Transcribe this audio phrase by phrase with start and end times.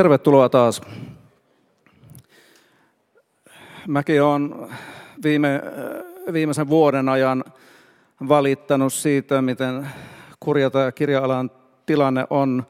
[0.00, 0.80] Tervetuloa taas.
[3.88, 4.54] Mäkin olen
[5.22, 5.62] viime,
[6.32, 7.44] viimeisen vuoden ajan
[8.28, 9.88] valittanut siitä, miten
[10.40, 11.50] kurja tämä kirja-alan
[11.86, 12.66] tilanne on,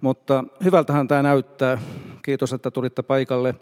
[0.00, 1.78] mutta hyvältähän tämä näyttää.
[2.22, 3.54] Kiitos, että tulitte paikalle.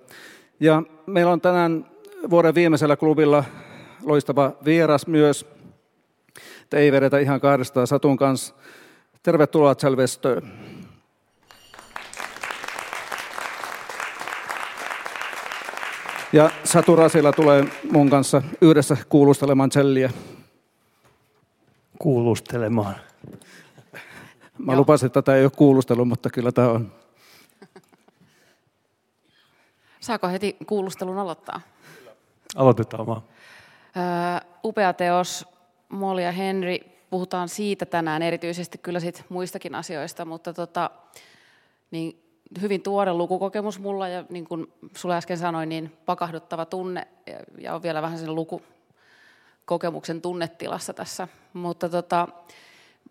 [0.60, 1.86] Ja meillä on tänään
[2.30, 3.44] vuoden viimeisellä klubilla
[4.02, 5.46] loistava vieras myös.
[6.62, 8.54] Että ei vedetä ihan kahdestaan Satun kanssa.
[9.22, 10.42] Tervetuloa Chalvestö.
[16.32, 20.10] Ja Satu Rasila tulee mun kanssa yhdessä kuulustelemaan celliä.
[21.98, 22.96] Kuulustelemaan.
[24.58, 24.78] Mä Joo.
[24.80, 26.92] lupasin, että tämä ei ole kuulustelu, mutta kyllä tämä on.
[30.00, 31.60] Saako heti kuulustelun aloittaa?
[32.56, 33.22] Aloitetaan vaan.
[33.96, 35.46] Öö, upea teos,
[35.88, 36.76] Molly ja Henry.
[37.10, 40.90] Puhutaan siitä tänään, erityisesti kyllä sit muistakin asioista, mutta tota,
[41.90, 42.29] niin
[42.60, 47.08] hyvin tuore lukukokemus mulla ja niin kuin sulle äsken sanoin, niin pakahduttava tunne
[47.58, 51.28] ja on vielä vähän sen lukukokemuksen tunnetilassa tässä.
[51.52, 52.28] Mutta tota,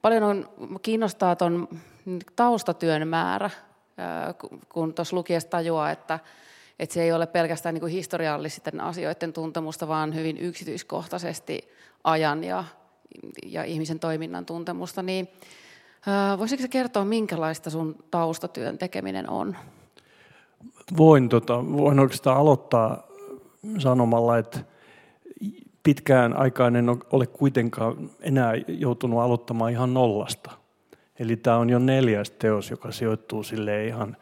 [0.01, 0.49] paljon on,
[0.81, 1.67] kiinnostaa tuon
[2.35, 3.49] taustatyön määrä,
[4.69, 6.19] kun tuossa lukiessa tajuaa, että,
[6.79, 11.69] että se ei ole pelkästään niin kuin historiallisten asioiden tuntemusta, vaan hyvin yksityiskohtaisesti
[12.03, 12.63] ajan ja,
[13.45, 15.29] ja ihmisen toiminnan tuntemusta, niin
[16.37, 19.55] Voisitko kertoa, minkälaista sun taustatyön tekeminen on?
[20.97, 23.03] Voin, tota, voin oikeastaan aloittaa
[23.77, 24.59] sanomalla, että
[25.83, 30.51] pitkään aikaan en ole kuitenkaan enää joutunut aloittamaan ihan nollasta.
[31.19, 34.17] Eli tämä on jo neljäs teos, joka sijoittuu sille ihan,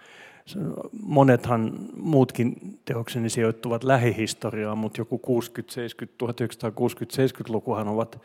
[1.03, 8.21] monethan muutkin teokseni sijoittuvat lähihistoriaan, mutta joku 60, 70, 1960-70-lukuhan ovat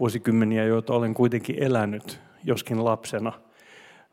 [0.00, 3.32] vuosikymmeniä, joita olen kuitenkin elänyt joskin lapsena.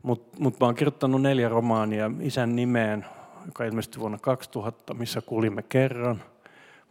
[0.04, 3.06] Mutta mut mä oon kirjoittanut neljä romaania isän nimeen,
[3.46, 6.24] joka ilmestyi vuonna 2000, missä kuulimme kerran.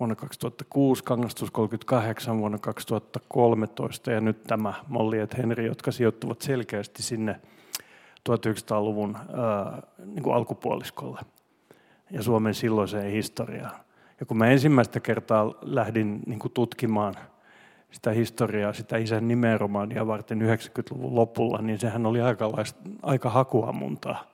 [0.01, 7.03] Vuonna 2006, Kangastus 38, vuonna 2013 ja nyt tämä Molly et Henry, jotka sijoittuvat selkeästi
[7.03, 7.41] sinne
[8.29, 11.21] 1900-luvun ää, niin kuin alkupuoliskolle
[12.11, 13.77] ja Suomen silloiseen historiaan.
[14.21, 17.15] Ja kun mä ensimmäistä kertaa lähdin niin kuin tutkimaan–
[17.91, 22.51] sitä historiaa, sitä isän nimeromaania varten 90-luvun lopulla, niin sehän oli aika,
[23.03, 24.25] aika hakuamuntaa.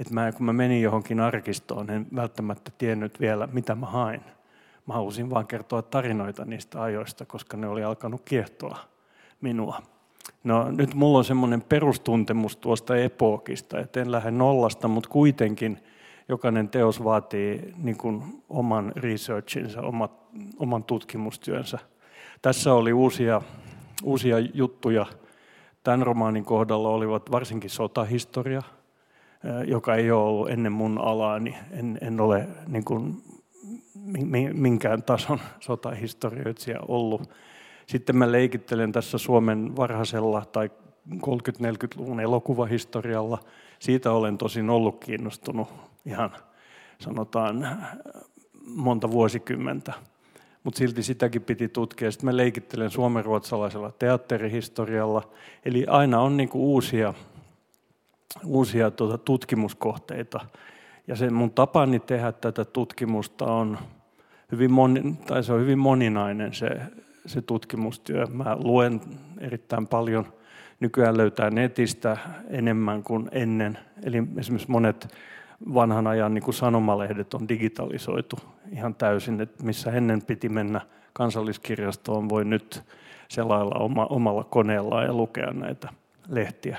[0.00, 4.20] Että mä, kun mä menin johonkin arkistoon, en välttämättä tiennyt vielä, mitä mä hain.
[4.86, 8.78] Mä halusin vaan kertoa tarinoita niistä ajoista, koska ne oli alkanut kiehtoa
[9.40, 9.82] minua.
[10.44, 15.78] No nyt mulla on semmoinen perustuntemus tuosta epookista, että en lähde nollasta, mutta kuitenkin
[16.28, 19.82] jokainen teos vaatii niin kuin oman researchinsa,
[20.58, 21.78] oman tutkimustyönsä–
[22.42, 23.42] tässä oli uusia,
[24.02, 25.06] uusia juttuja.
[25.82, 28.62] Tämän romaanin kohdalla olivat varsinkin sotahistoria,
[29.66, 31.56] joka ei ole ollut ennen mun alaani.
[31.70, 33.22] En, en ole niin kuin,
[34.52, 37.30] minkään tason sotahistorioitsija ollut.
[37.86, 40.70] Sitten mä leikittelen tässä Suomen varhaisella tai
[41.14, 43.38] 30-40-luvun elokuvahistorialla.
[43.78, 45.68] Siitä olen tosin ollut kiinnostunut
[46.06, 46.30] ihan
[46.98, 47.78] sanotaan
[48.66, 49.92] monta vuosikymmentä
[50.64, 52.10] mutta silti sitäkin piti tutkia.
[52.10, 55.30] Sitten mä leikittelen suomenruotsalaisella teatterihistorialla.
[55.64, 57.14] Eli aina on niinku uusia,
[58.44, 60.40] uusia tuota tutkimuskohteita.
[61.06, 63.78] Ja se mun tapani tehdä tätä tutkimusta on
[64.52, 66.80] hyvin, moni, tai se on hyvin moninainen se,
[67.26, 68.26] se tutkimustyö.
[68.26, 69.00] Mä luen
[69.40, 70.32] erittäin paljon.
[70.80, 72.16] Nykyään löytää netistä
[72.50, 73.78] enemmän kuin ennen.
[74.02, 75.14] Eli esimerkiksi monet
[75.74, 78.36] vanhan ajan niin kuin sanomalehdet on digitalisoitu
[78.72, 80.80] ihan täysin, että missä ennen piti mennä
[81.12, 82.82] kansalliskirjastoon, voi nyt
[83.28, 85.88] selailla oma, omalla koneellaan ja lukea näitä
[86.28, 86.78] lehtiä.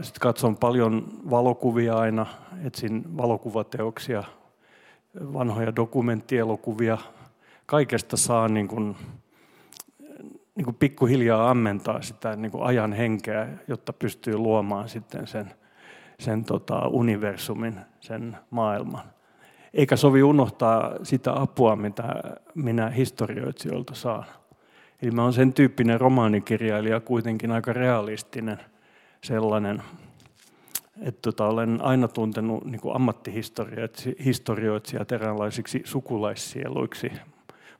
[0.00, 2.26] Sitten katson paljon valokuvia aina,
[2.64, 4.24] etsin valokuvateoksia,
[5.32, 6.98] vanhoja dokumenttielokuvia.
[7.66, 8.96] Kaikesta saa niin kuin,
[10.54, 15.54] niin kuin pikkuhiljaa ammentaa sitä niin kuin ajan henkeä, jotta pystyy luomaan sitten sen
[16.22, 19.11] sen tota, universumin, sen maailman.
[19.74, 22.14] Eikä sovi unohtaa sitä apua, mitä
[22.54, 24.24] minä historioitsijoilta saan.
[25.02, 28.58] Eli mä olen sen tyyppinen romaanikirjailija, kuitenkin aika realistinen
[29.24, 29.82] sellainen,
[31.00, 37.12] että tota, olen aina tuntenut niin ammattihistorioitsijat eräänlaisiksi sukulaissieluiksi,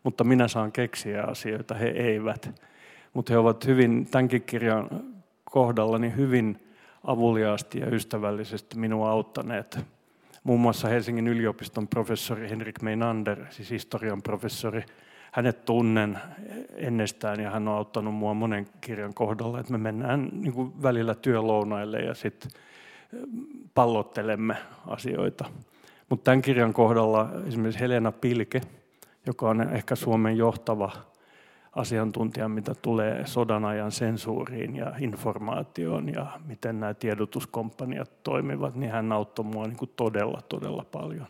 [0.03, 2.63] mutta minä saan keksiä asioita, he eivät.
[3.13, 4.89] Mutta he ovat hyvin, tämänkin kirjan
[5.45, 6.67] kohdalla, niin hyvin
[7.05, 9.79] avuliaasti ja ystävällisesti minua auttaneet.
[10.45, 14.85] Muun muassa Helsingin yliopiston professori Henrik Meinander, siis historian professori,
[15.33, 16.19] hänet tunnen
[16.75, 21.15] ennestään ja hän on auttanut mua monen kirjan kohdalla, että me mennään niin kuin välillä
[21.15, 22.51] työlounaille ja sitten
[23.75, 24.57] pallottelemme
[24.87, 25.45] asioita.
[26.09, 28.61] Mutta tämän kirjan kohdalla esimerkiksi Helena Pilke,
[29.27, 30.93] joka on ehkä Suomen johtava
[31.73, 39.13] asiantuntija, mitä tulee sodan ajan sensuuriin ja informaatioon ja miten nämä tiedotuskomppaniat toimivat, niin hän
[39.13, 41.27] auttoi minua niin kuin todella, todella paljon.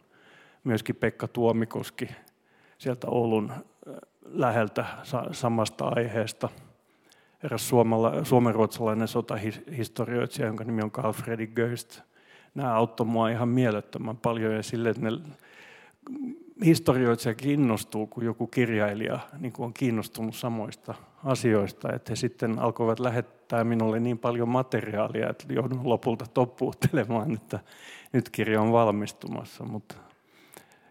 [0.65, 2.09] Myöskin Pekka Tuomikoski
[2.79, 3.53] sieltä Oulun
[4.25, 4.85] läheltä
[5.33, 6.49] samasta aiheesta.
[7.45, 7.73] Eräs
[8.23, 12.01] suomenruotsalainen sotahistorioitsija, jonka nimi on Carl Fredrik Göst.
[12.55, 15.11] Nämä auttoi minua ihan mielettömän paljon ja sille, että ne
[16.65, 20.95] historioitsija kiinnostuu, kun joku kirjailija niin kuin on kiinnostunut samoista
[21.25, 27.61] asioista, että he sitten alkoivat lähettää minulle niin paljon materiaalia, että joudun lopulta toppuuttelemaan, että
[28.13, 29.65] nyt kirja on valmistumassa.
[29.65, 29.95] Mutta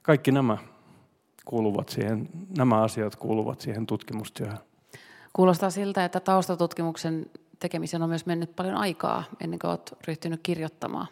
[0.02, 0.58] kaikki nämä
[1.46, 4.58] kuuluvat siihen, nämä asiat kuuluvat siihen tutkimustyöhön.
[5.34, 7.26] Kuulostaa siltä, että taustatutkimuksen
[7.60, 11.08] tekemiseen on myös mennyt paljon aikaa ennen kuin olet ryhtynyt kirjoittamaan.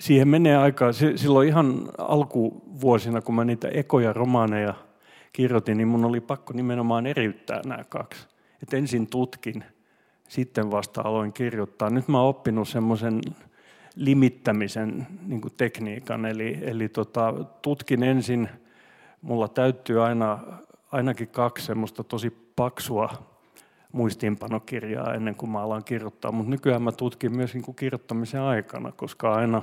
[0.00, 0.92] Siihen menee aikaa.
[0.92, 4.74] Silloin ihan alkuvuosina, kun mä niitä ekoja romaaneja
[5.32, 8.26] kirjoitin, niin mun oli pakko nimenomaan eriyttää nämä kaksi.
[8.62, 9.64] Et ensin tutkin,
[10.28, 11.90] sitten vasta aloin kirjoittaa.
[11.90, 13.20] Nyt mä oon oppinut semmoisen
[13.96, 18.48] limittämisen niin tekniikan, eli, eli tota, tutkin ensin–
[19.24, 20.38] mulla täytyy aina
[20.92, 23.08] ainakin kaksi semmoista tosi paksua
[23.92, 28.92] muistiinpanokirjaa ennen kuin mä alan kirjoittaa, mutta nykyään mä tutkin myös niin kuin kirjoittamisen aikana,
[28.92, 29.62] koska aina,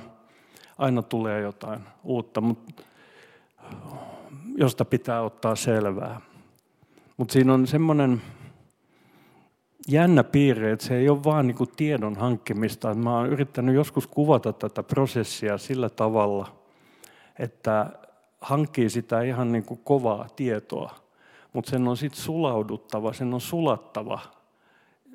[0.78, 2.82] aina tulee jotain uutta, mutta
[4.56, 6.20] josta pitää ottaa selvää.
[7.16, 8.22] Mutta siinä on semmoinen
[9.88, 12.94] jännä piirre, että se ei ole vaan niin tiedon hankkimista.
[12.94, 16.56] Mä oon yrittänyt joskus kuvata tätä prosessia sillä tavalla,
[17.38, 17.90] että
[18.40, 20.94] hankkii sitä ihan niin kuin kovaa tietoa,
[21.52, 24.20] mutta sen on sitten sulauduttava, sen on sulattava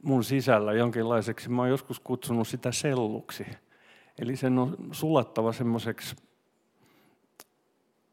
[0.01, 1.50] mun sisällä jonkinlaiseksi.
[1.50, 3.45] Mä oon joskus kutsunut sitä selluksi.
[4.19, 6.15] Eli sen on sulattava semmoiseksi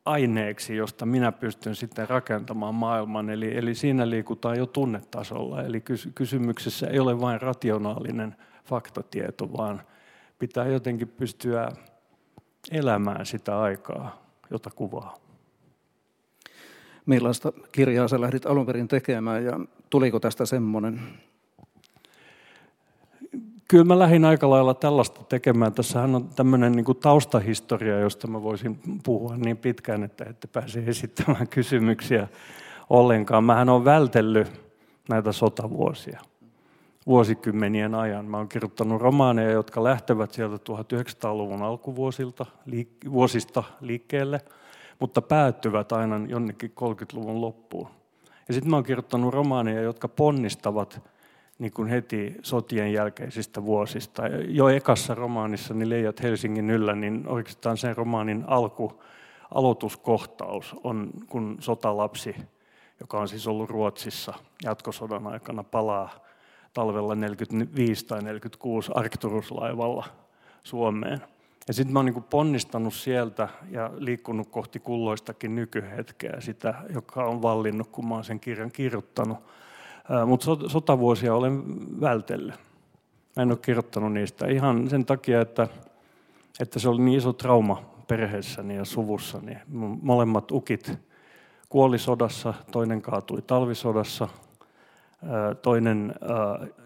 [0.05, 3.31] aineeksi, josta minä pystyn sitten rakentamaan maailman.
[3.31, 5.63] Eli, eli siinä liikutaan jo tunnetasolla.
[5.63, 5.83] Eli
[6.15, 9.83] kysymyksessä ei ole vain rationaalinen faktatieto, vaan
[10.39, 11.69] pitää jotenkin pystyä
[12.71, 15.15] elämään sitä aikaa jota kuvaa.
[17.07, 19.61] Millaista kirjaa sä lähdit alun perin tekemään ja
[19.91, 21.01] tuliko tästä semmoinen?
[23.75, 25.73] Kyllä mä lähdin aika lailla tällaista tekemään.
[25.73, 30.83] Tässähän on tämmöinen niin kuin taustahistoria, josta mä voisin puhua niin pitkään, että ette pääse
[30.87, 32.29] esittämään kysymyksiä
[32.91, 33.45] ollenkaan.
[33.45, 34.61] Mähän on vältellyt
[35.09, 36.21] näitä sotavuosia
[37.07, 38.25] vuosikymmenien ajan.
[38.25, 42.47] Mä oon kirjoittanut romaaneja, jotka lähtevät sieltä 1900-luvun alkuvuosilta
[43.11, 44.41] vuosista liikkeelle,
[45.01, 47.89] mutta päättyvät aina jonnekin 30-luvun loppuun.
[48.49, 51.14] Ja sitten mä oon kirjoittanut romaaneja, jotka ponnistavat
[51.59, 54.23] niin kuin heti sotien jälkeisistä vuosista.
[54.49, 59.03] Jo ekassa romaanissa, niin Leijat Helsingin yllä, niin oikeastaan sen romaanin alku,
[59.55, 62.37] aloituskohtaus on, kun sotalapsi,
[63.01, 66.25] joka on siis ollut Ruotsissa jatkosodan aikana, palaa
[66.73, 70.05] talvella 45 tai 46 Arcturus-laivalla
[70.65, 71.21] Suomeen.
[71.69, 77.43] Ja sitten mä oon niin ponnistanut sieltä ja liikkunut kohti kulloistakin nykyhetkeä, sitä, joka on
[77.43, 79.39] vallinnut, kun mä oon sen kirjan kirjoittanut.
[80.27, 81.63] Mutta sotavuosia olen
[82.01, 82.55] vältellyt.
[83.37, 85.69] Mä en ole kirjoittanut niistä ihan sen takia, että,
[86.61, 89.57] että se oli niin iso trauma perheessäni ja suvussani.
[90.03, 90.99] Molemmat ukit
[91.69, 94.29] kuoli sodassa, toinen kaatui talvisodassa–
[95.63, 96.15] toinen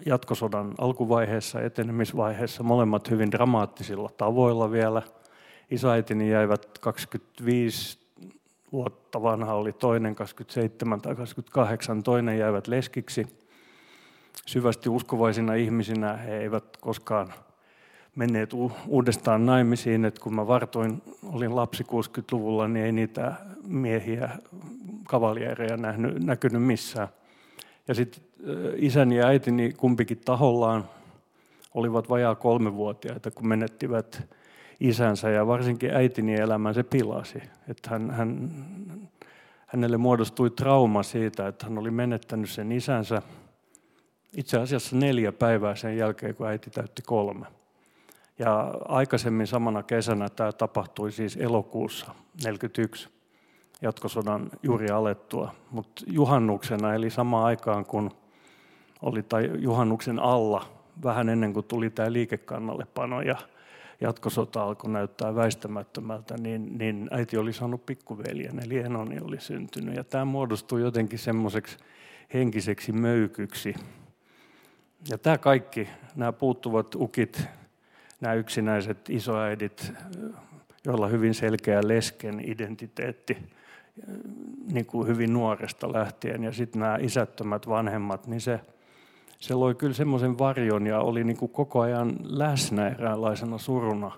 [0.06, 5.02] jatkosodan alkuvaiheessa, etenemisvaiheessa, molemmat hyvin dramaattisilla tavoilla vielä.
[5.70, 7.98] Isäitini jäivät 25
[8.72, 13.26] vuotta vanha oli toinen, 27 tai 28, toinen jäivät leskiksi.
[14.46, 17.32] Syvästi uskovaisina ihmisinä he eivät koskaan
[18.16, 18.50] menneet
[18.86, 23.34] uudestaan naimisiin, että kun mä vartoin, olin lapsi 60-luvulla, niin ei niitä
[23.66, 24.30] miehiä,
[25.04, 27.08] kavaliereja nähnyt, näkynyt missään.
[27.88, 28.22] Ja sitten
[28.76, 30.84] isäni ja äitini kumpikin tahollaan
[31.74, 34.28] olivat vajaa kolmevuotiaita, kun menettivät
[34.80, 37.42] isänsä ja varsinkin äitini elämän se pilasi.
[37.68, 38.50] Että hän, hän,
[39.66, 43.22] hänelle muodostui trauma siitä, että hän oli menettänyt sen isänsä
[44.36, 47.46] itse asiassa neljä päivää sen jälkeen, kun äiti täytti kolme.
[48.38, 53.08] Ja aikaisemmin samana kesänä tämä tapahtui siis elokuussa 1941
[53.82, 55.54] jatkosodan juuri alettua.
[55.70, 58.10] Mutta juhannuksena, eli samaan aikaan kun
[59.02, 60.64] oli tai juhannuksen alla,
[61.02, 63.36] vähän ennen kuin tuli tämä liikekannallepano ja
[64.00, 69.96] jatkosota alkoi näyttää väistämättömältä, niin, niin äiti oli saanut pikkuveljen, eli Enoni oli syntynyt.
[69.96, 71.76] Ja tämä muodostui jotenkin semmoiseksi
[72.34, 73.74] henkiseksi möykyksi.
[75.10, 77.42] Ja tämä kaikki, nämä puuttuvat ukit,
[78.20, 79.92] nämä yksinäiset isoäidit,
[80.84, 83.36] joilla hyvin selkeä lesken identiteetti
[84.72, 88.60] niin kuin hyvin nuoresta lähtien ja sitten nämä isättömät vanhemmat, niin se,
[89.38, 94.10] se loi kyllä semmoisen varjon ja oli niin kuin koko ajan läsnä eräänlaisena suruna,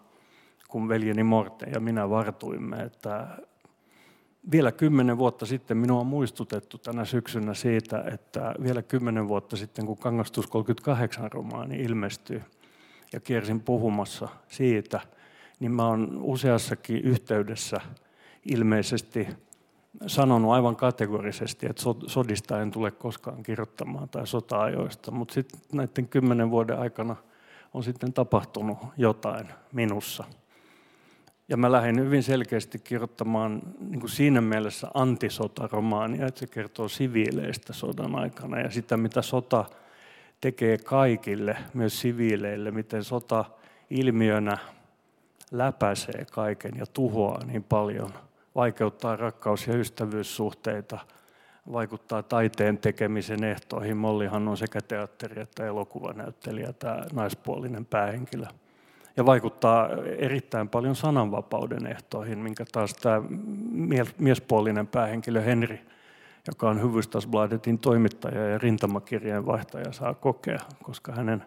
[0.69, 3.29] kun veljeni Morte ja minä vartuimme, että
[4.51, 9.87] vielä kymmenen vuotta sitten minua on muistutettu tänä syksynä siitä, että vielä kymmenen vuotta sitten,
[9.87, 12.41] kun Kangastus 38 romaani ilmestyi
[13.13, 15.01] ja kiersin puhumassa siitä,
[15.61, 17.81] niin mä oon useassakin yhteydessä
[18.45, 19.29] ilmeisesti
[20.07, 26.51] sanonut aivan kategorisesti, että sodista en tule koskaan kirjoittamaan tai sota-ajoista, mutta sitten näiden kymmenen
[26.51, 27.17] vuoden aikana
[27.75, 30.25] on sitten tapahtunut jotain minussa–
[31.51, 37.73] ja mä lähdin hyvin selkeästi kirjoittamaan niin kuin siinä mielessä antisotaromaania, että se kertoo siviileistä
[37.73, 39.65] sodan aikana ja sitä, mitä sota
[40.41, 43.45] tekee kaikille, myös siviileille, miten sota
[43.91, 44.59] ilmiönä
[45.51, 48.13] läpäisee kaiken ja tuhoaa niin paljon,
[48.55, 50.99] vaikeuttaa rakkaus- ja ystävyyssuhteita,
[51.73, 53.97] vaikuttaa taiteen tekemisen ehtoihin.
[53.97, 58.47] Mollihan on sekä teatteri- että elokuvanäyttelijä, tämä naispuolinen päähenkilö
[59.17, 59.89] ja vaikuttaa
[60.19, 63.23] erittäin paljon sananvapauden ehtoihin, minkä taas tämä
[64.19, 65.81] miespuolinen päähenkilö Henri,
[66.47, 71.45] joka on Hufvudstadsbladetin toimittaja ja rintamakirjeen vaihtaja, saa kokea, koska hänen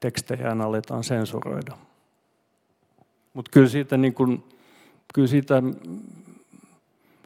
[0.00, 1.76] tekstejään aletaan sensuroida.
[3.34, 4.44] Mutta kyllä siitä, niin kun,
[5.14, 5.62] kyllä siitä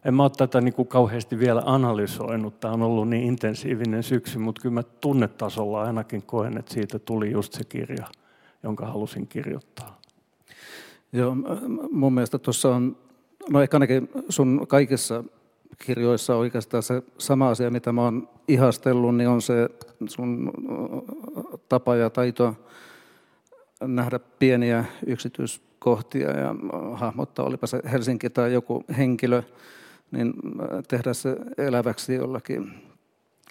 [0.05, 2.61] en mä ole tätä niin kuin kauheasti vielä analysoinut.
[2.61, 7.31] Tämä on ollut niin intensiivinen syksy, mutta kyllä mä tunnetasolla ainakin koen, että siitä tuli
[7.31, 8.07] just se kirja–
[8.63, 10.01] jonka halusin kirjoittaa.
[11.13, 11.37] Joo,
[11.91, 12.97] mun mielestä tuossa on,
[13.51, 15.25] no ehkä ainakin sun kaikissa
[15.79, 19.69] kirjoissa oikeastaan se sama asia, mitä mä oon ihastellut, niin on se
[20.07, 20.51] sun
[21.69, 22.55] tapa ja taito
[23.81, 26.55] nähdä pieniä yksityiskohtia ja
[26.95, 29.43] hahmottaa, olipa se Helsinki tai joku henkilö,
[30.12, 30.33] niin
[30.88, 32.75] tehdä se eläväksi jollakin,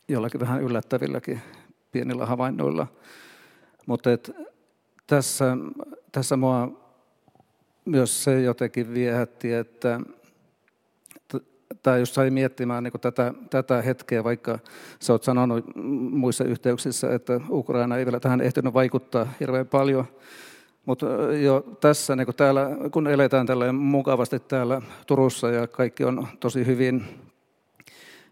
[0.08, 1.42] jollakin vähän yllättävilläkin
[1.92, 2.88] pienillä havainnoilla.
[3.86, 4.32] Mutta et
[5.08, 5.58] tässä,
[6.12, 6.82] tässä mua
[7.86, 10.00] myös se jotenkin viehätti, että
[11.84, 14.60] tai jos sai miettimään niin tätä, tätä hetkeä, vaikka
[15.00, 15.66] sä oot sanonut
[16.12, 20.06] muissa yhteyksissä, että Ukraina ei vielä tähän ehtinyt vaikuttaa hirveän paljon,
[20.86, 21.06] mutta
[21.42, 26.66] jo tässä, niin kun, täällä, kun eletään tällä mukavasti täällä Turussa ja kaikki on tosi
[26.66, 27.04] hyvin,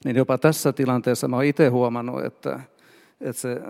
[0.05, 2.59] niin jopa tässä tilanteessa mä oon itse huomannut, että,
[3.21, 3.61] että se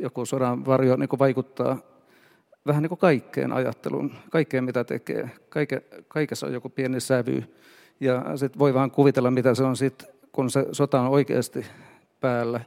[0.00, 1.78] joku sodan varjo niin vaikuttaa
[2.66, 5.30] vähän niin kuin kaikkeen ajatteluun, kaikkeen mitä tekee.
[5.48, 7.44] Kaike, kaikessa on joku pieni sävy.
[8.00, 11.66] Ja sitten voi vaan kuvitella, mitä se on sitten, kun se sota on oikeasti
[12.20, 12.60] päällä.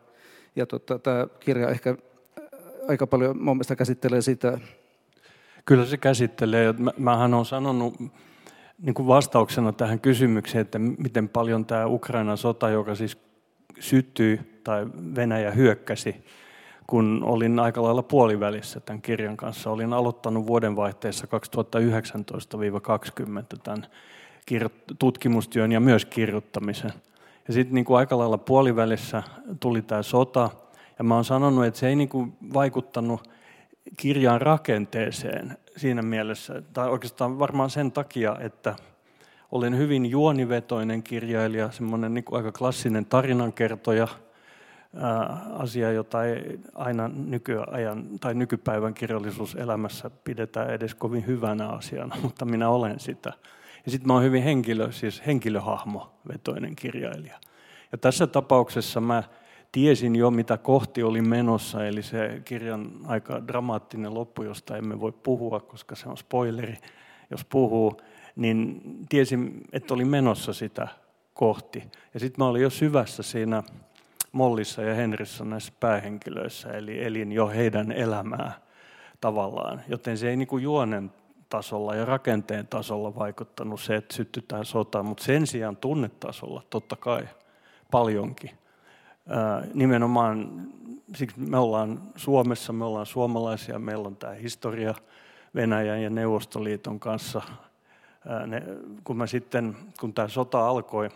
[0.55, 1.98] Ja tota, tämä kirja ehkä
[2.88, 4.60] aika paljon mun mielestä käsittelee sitä.
[5.65, 6.74] Kyllä se käsittelee.
[6.98, 7.94] Mähän olen sanonut
[8.82, 13.18] niin kuin vastauksena tähän kysymykseen, että miten paljon tämä Ukrainan sota, joka siis
[13.80, 16.24] syttyi tai Venäjä hyökkäsi
[16.91, 19.72] kun olin aika lailla puolivälissä tämän kirjan kanssa.
[19.72, 21.30] Olin aloittanut vuodenvaihteessa 2019-2020
[23.63, 23.88] tämän
[25.00, 26.94] tutkimustyön ja myös kirjoittamisen.
[27.48, 29.24] Ja sitten niin aika lailla puolivälissä
[29.60, 30.50] tuli tämä sota,
[30.98, 33.30] ja mä oon sanonut, että se ei niin kuin vaikuttanut
[33.97, 38.75] kirjan rakenteeseen siinä mielessä, tai oikeastaan varmaan sen takia, että
[39.51, 44.07] olen hyvin juonivetoinen kirjailija, semmoinen niin aika klassinen tarinankertoja–
[45.53, 52.69] asia, jota ei aina nykyajan tai nykypäivän kirjallisuuselämässä pidetä edes kovin hyvänä asiana, mutta minä
[52.69, 53.33] olen sitä.
[53.85, 57.39] Ja sitten mä oon hyvin henkilö, siis henkilöhahmo-vetoinen kirjailija.
[57.91, 59.23] Ja tässä tapauksessa mä
[59.72, 65.12] tiesin jo, mitä kohti oli menossa, eli se kirjan aika dramaattinen loppu, josta emme voi
[65.12, 66.78] puhua, koska se on spoileri,
[67.32, 68.01] jos puhuu,
[68.36, 70.88] niin tiesin, että oli menossa sitä
[71.34, 71.84] kohti.
[72.13, 73.63] Ja sitten mä olin jo syvässä siinä
[74.32, 78.51] Mollissa ja Henrissä näissä päähenkilöissä, eli elin jo heidän elämää
[79.22, 79.82] tavallaan.
[79.88, 81.12] Joten se ei niin kuin juonen
[81.50, 87.28] tasolla ja rakenteen tasolla vaikuttanut se, että syttytään sota, mutta sen sijaan tunnetasolla totta kai
[87.92, 88.61] paljonkin.
[89.74, 90.68] Nimenomaan
[91.16, 94.96] siksi me ollaan Suomessa, me ollaan suomalaisia, meillä on tämä historia
[95.56, 97.42] Venäjän ja Neuvostoliiton kanssa.
[98.48, 98.63] Ne,
[99.04, 101.10] kun, mä sitten, kun tämä sota alkoi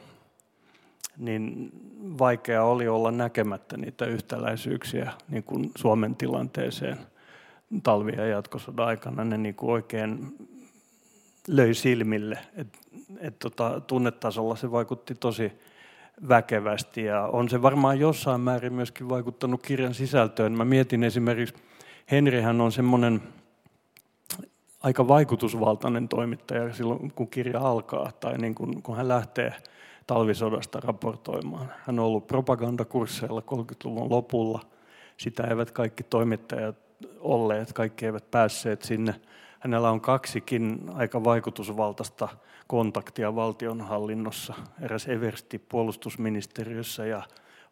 [1.18, 1.72] niin
[2.20, 6.98] vaikea oli olla näkemättä niitä yhtäläisyyksiä niin kuin Suomen tilanteeseen
[7.84, 9.24] talvi- ja jatkosodan aikana.
[9.24, 10.38] Ne niin kuin oikein
[11.48, 12.38] löi silmille.
[12.56, 12.68] Et,
[13.20, 15.52] et tota, tunnetasolla se vaikutti tosi
[16.30, 20.52] väkevästi ja on se varmaan jossain määrin myöskin vaikuttanut kirjan sisältöön.
[20.52, 21.56] Mä mietin esimerkiksi,
[22.12, 23.22] Henrihän on semmoinen
[24.84, 29.54] aika vaikutusvaltainen toimittaja silloin, kun kirja alkaa tai niin kun, kun hän lähtee
[30.08, 31.72] talvisodasta raportoimaan.
[31.86, 34.62] Hän on ollut propagandakursseilla 30-luvun lopulla.
[35.18, 36.76] Sitä eivät kaikki toimittajat
[37.20, 39.16] olleet, kaikki eivät päässeet sinne.
[39.66, 42.28] Hänellä on kaksikin aika vaikutusvaltaista
[42.68, 44.54] kontaktia valtionhallinnossa.
[44.82, 47.24] Eräs Eversti puolustusministeriössä ja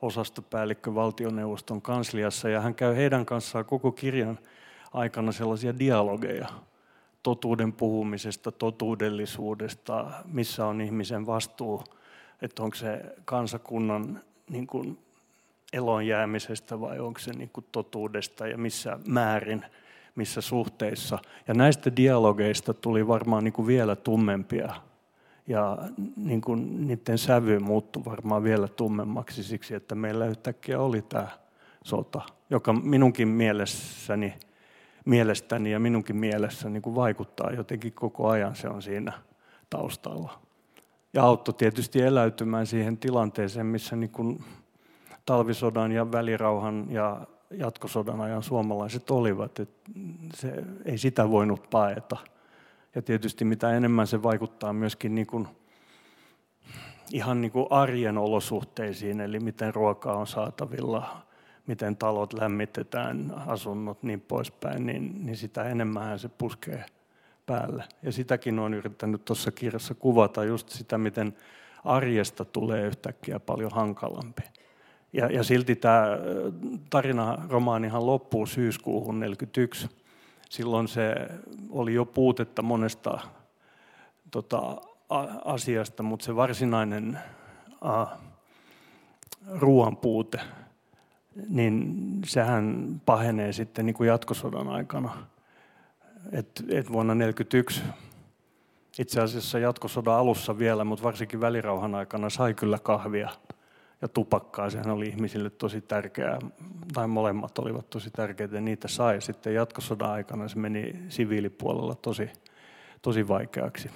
[0.02, 2.50] osastopäällikkö valtioneuvoston kansliassa.
[2.50, 4.40] Ja hän käy heidän kanssaan koko kirjan
[4.94, 6.48] aikana sellaisia dialogeja
[7.24, 11.84] totuuden puhumisesta, totuudellisuudesta, missä on ihmisen vastuu,
[12.42, 15.00] että onko se kansakunnan niin kuin
[15.74, 19.66] elon jäämisestä vai onko se niin kuin totuudesta ja missä määrin,
[20.16, 21.20] missä suhteissa.
[21.48, 24.74] Ja näistä dialogeista tuli varmaan niin kuin vielä tummempia
[25.48, 25.78] ja
[26.16, 31.28] niin kuin niiden sävy muuttui varmaan vielä tummemmaksi siksi, että meillä yhtäkkiä oli tämä
[31.84, 34.34] sota, joka minunkin mielessäni,
[35.06, 39.14] mielestäni ja minunkin mielessä niin kuin vaikuttaa jotenkin koko ajan, se on siinä
[39.70, 40.40] taustalla.
[41.14, 44.44] Ja auttoi tietysti eläytymään siihen tilanteeseen, missä niin kuin
[45.26, 49.60] talvisodan ja välirauhan ja jatkosodan ajan suomalaiset olivat.
[49.60, 49.92] että
[50.34, 52.18] se, ei sitä voinut paeta.
[52.96, 55.48] Ja tietysti mitä enemmän se vaikuttaa myöskin niin kuin,
[57.12, 61.24] ihan niin kuin arjen olosuhteisiin, eli miten ruokaa on saatavilla,
[61.68, 66.86] miten talot lämmitetään, asunnot niin poispäin, niin, niin sitä enemmän se puskee
[67.46, 67.84] päälle.
[68.02, 71.38] Ja sitäkin on yrittänyt tuossa kirjassa kuvata, just sitä, miten
[71.84, 74.42] arjesta tulee yhtäkkiä paljon hankalampi.
[75.14, 76.08] Ja, ja silti tämä
[76.90, 80.04] tarina, romaanihan loppuu syyskuuhun 1941
[80.54, 81.16] silloin se
[81.70, 83.20] oli jo puutetta monesta
[84.32, 84.82] tota,
[85.46, 87.20] asiasta, mutta se varsinainen
[87.82, 88.06] a,
[89.52, 90.40] ruoan puute,
[91.50, 95.28] niin sehän pahenee sitten niin kuin jatkosodan aikana.
[96.32, 97.82] Et, et vuonna 1941
[99.00, 103.30] itse asiassa jatkosodan alussa vielä, mutta varsinkin välirauhan aikana sai kyllä kahvia
[104.04, 104.70] ja tupakkaa.
[104.70, 106.40] Sehän oli ihmisille tosi tärkeää,
[106.94, 109.22] tai molemmat olivat tosi tärkeitä, ja niitä sai.
[109.22, 112.30] Sitten jatkosodan aikana se meni siviilipuolella tosi,
[113.02, 113.90] tosi vaikeaksi.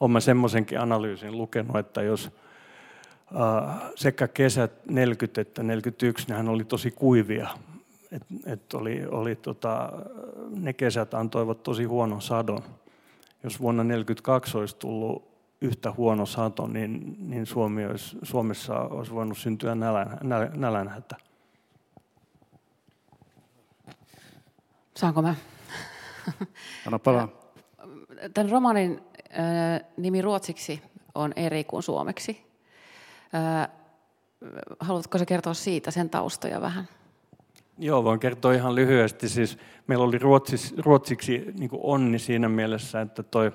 [0.00, 2.30] Olen semmoisenkin analyysin lukenut, että jos
[3.94, 7.48] sekä kesät 40 että 41, nehän oli tosi kuivia.
[8.12, 9.92] Et, et oli, oli tota,
[10.50, 12.62] ne kesät antoivat tosi huonon sadon.
[13.44, 15.29] Jos vuonna 1942 olisi tullut
[15.60, 20.18] yhtä huono sato, niin, niin Suomi olisi, Suomessa olisi voinut syntyä nälän,
[20.54, 21.16] nälänhätä.
[24.96, 25.34] Saanko mä?
[26.86, 27.28] Anna palaa.
[28.34, 30.82] Tämän romanin äh, nimi ruotsiksi
[31.14, 32.46] on eri kuin suomeksi.
[33.34, 33.68] Äh,
[34.80, 36.88] haluatko se kertoa siitä, sen taustoja vähän?
[37.78, 39.28] Joo, voin kertoa ihan lyhyesti.
[39.28, 43.52] Siis meillä oli ruotsiksi, ruotsiksi niin onni siinä mielessä, että toi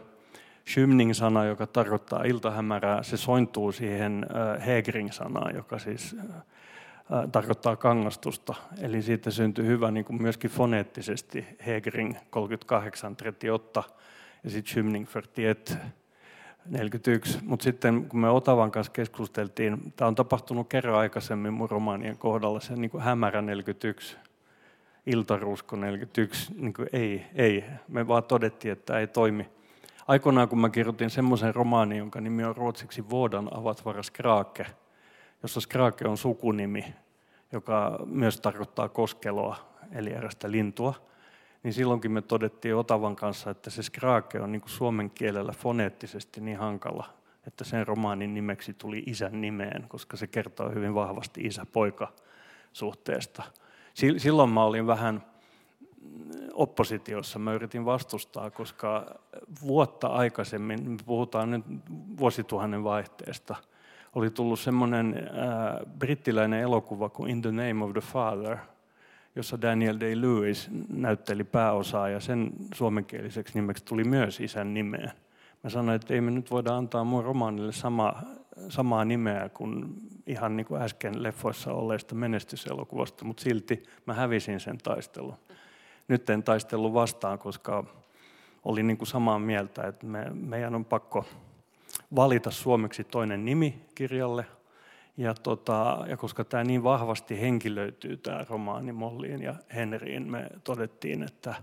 [0.68, 4.26] Skymning-sana, joka tarkoittaa iltahämärää, se sointuu siihen
[4.66, 6.16] Hegring-sanaan, joka siis
[7.32, 8.54] tarkoittaa kangastusta.
[8.82, 13.84] Eli siitä syntyy hyvä niin kuin myöskin foneettisesti Hegring 38 38
[14.44, 15.78] ja sitten Skymning 41
[16.70, 17.40] 41.
[17.44, 22.60] Mutta sitten kun me Otavan kanssa keskusteltiin, tämä on tapahtunut kerran aikaisemmin mun romaanien kohdalla,
[22.60, 24.18] se niin kuin hämärä 41,
[25.06, 27.64] iltaruusko 41, niin kuin ei, ei.
[27.88, 29.50] Me vaan todettiin, että ei toimi
[30.08, 34.66] aikoinaan kun mä kirjoitin semmoisen romaanin, jonka nimi on ruotsiksi Vådan avatvara skrake,
[35.44, 36.86] jossa skrake on sukunimi,
[37.52, 39.56] joka myös tarkoittaa koskeloa,
[39.92, 40.94] eli erästä lintua,
[41.64, 46.58] niin silloinkin me todettiin Otavan kanssa, että se skrake on niin suomen kielellä foneettisesti niin
[46.58, 47.10] hankala,
[47.48, 52.14] että sen romaanin nimeksi tuli isän nimeen, koska se kertoo hyvin vahvasti isä-poika
[52.74, 53.44] suhteesta.
[54.18, 55.24] Silloin mä olin vähän
[56.54, 59.20] oppositiossa mä yritin vastustaa, koska
[59.62, 61.66] vuotta aikaisemmin, me puhutaan nyt
[62.18, 63.56] vuosituhannen vaihteesta,
[64.16, 68.58] oli tullut semmoinen äh, brittiläinen elokuva kuin In the Name of the Father,
[69.36, 75.12] jossa Daniel Day-Lewis näytteli pääosaa ja sen suomenkieliseksi nimeksi tuli myös isän nimeä.
[75.64, 78.14] Mä sanoin, että ei me nyt voida antaa mun romaanille sama,
[78.70, 79.96] samaa nimeä kuin
[80.28, 85.38] ihan niin kuin äsken leffoissa olleesta menestyselokuvasta, mutta silti mä hävisin sen taistelun
[86.08, 87.84] nyt en taistellut vastaan, koska
[88.64, 91.26] olin niin kuin samaa mieltä, että me, meidän on pakko
[92.16, 94.46] valita suomeksi toinen nimi kirjalle.
[95.18, 101.24] Ja, tota, ja koska tämä niin vahvasti henkilöityy, tämä romaani Molliin ja Henriin, me todettiin,
[101.24, 101.56] että,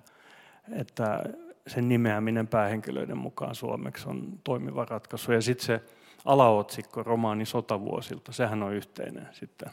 [0.72, 1.24] että
[1.66, 5.33] sen nimeäminen päähenkilöiden mukaan suomeksi on toimiva ratkaisu.
[5.33, 5.81] Ja sitten se
[6.24, 9.70] alaotsikko, romaani sotavuosilta, sehän on yhteinen sitten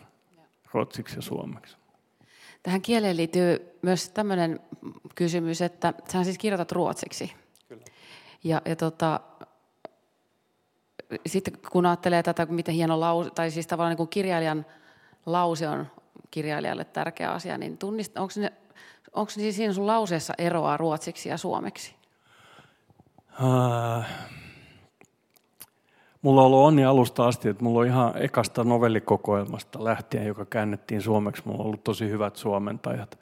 [0.74, 1.78] ruotsiksi ja suomeksi.
[2.64, 4.60] Tähän kieleen liittyy myös tämmöinen
[5.16, 7.34] kysymys, että sä siis kirjoitat ruotsiksi.
[8.44, 9.20] Ja, ja tota,
[11.26, 14.66] sitten kun ajattelee tätä, miten hieno lause, tai siis tavallaan niin kuin kirjailijan
[15.26, 15.88] lause on
[16.32, 18.54] kirjailijalle tärkeä asia, niin tunnist, onko, ne,
[19.14, 21.96] onko ne siinä sun lauseessa eroa ruotsiksi ja suomeksi?
[23.44, 24.06] Uh,
[26.22, 31.02] mulla on ollut onni alusta asti, että mulla on ihan ekasta novellikokoelmasta lähtien, joka käännettiin
[31.02, 31.42] suomeksi.
[31.46, 33.20] Mulla on ollut tosi hyvät suomentajat.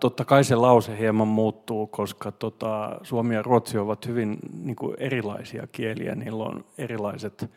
[0.00, 4.96] Totta kai se lause hieman muuttuu, koska tota, suomi ja ruotsi ovat hyvin niin kuin
[4.98, 6.14] erilaisia kieliä.
[6.14, 7.50] Niillä on erilaiset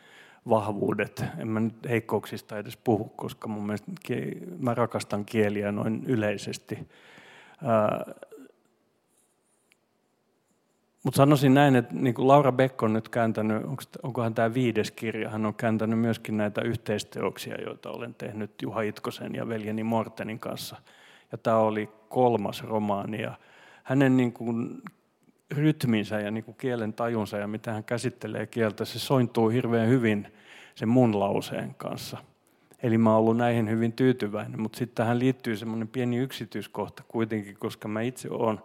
[0.48, 1.24] vahvuudet.
[1.38, 3.92] En mä nyt heikkouksista edes puhu, koska mun mielestä
[4.58, 6.88] mä rakastan kieliä noin yleisesti.
[11.02, 13.62] Mutta sanoisin näin, että niin kuin Laura Beck on nyt kääntänyt,
[14.02, 19.34] onkohan tämä viides kirja, hän on kääntänyt myöskin näitä yhteisteoksia, joita olen tehnyt Juha Itkosen
[19.34, 20.76] ja veljeni Mortenin kanssa.
[21.32, 23.22] Ja tämä oli kolmas romaani.
[23.22, 23.34] Ja
[23.82, 24.82] hänen niin kuin
[25.50, 30.32] rytminsä ja niin kuin kielen tajunsa ja mitä hän käsittelee kieltä, se sointuu hirveän hyvin
[30.74, 32.18] sen mun lauseen kanssa.
[32.82, 37.56] Eli mä oon ollut näihin hyvin tyytyväinen, mutta sitten tähän liittyy semmoinen pieni yksityiskohta kuitenkin,
[37.58, 38.58] koska mä itse olen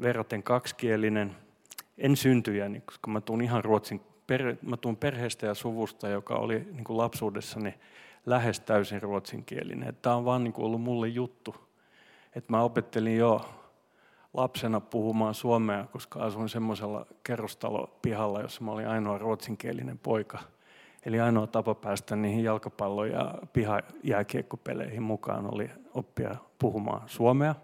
[0.00, 1.36] verraten kaksikielinen,
[2.00, 4.00] en syntyjäni, koska mä tuun ihan ruotsin,
[4.62, 7.74] mä tuun perheestä ja suvusta, joka oli niin kuin lapsuudessani
[8.26, 9.96] lähes täysin ruotsinkielinen.
[10.02, 11.54] Tämä on vaan niin kuin ollut mulle juttu.
[12.36, 13.40] että mä opettelin jo
[14.34, 20.38] lapsena puhumaan suomea, koska asuin semmoisella kerrostalopihalla, jossa mä olin ainoa ruotsinkielinen poika.
[21.06, 27.54] Eli ainoa tapa päästä niihin jalkapallo- ja pihajääkiekkopeleihin mukaan oli oppia puhumaan suomea.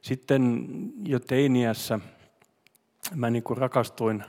[0.00, 0.68] Sitten
[1.04, 2.00] jo teiniässä
[3.14, 4.24] mä niin kuin rakastuin,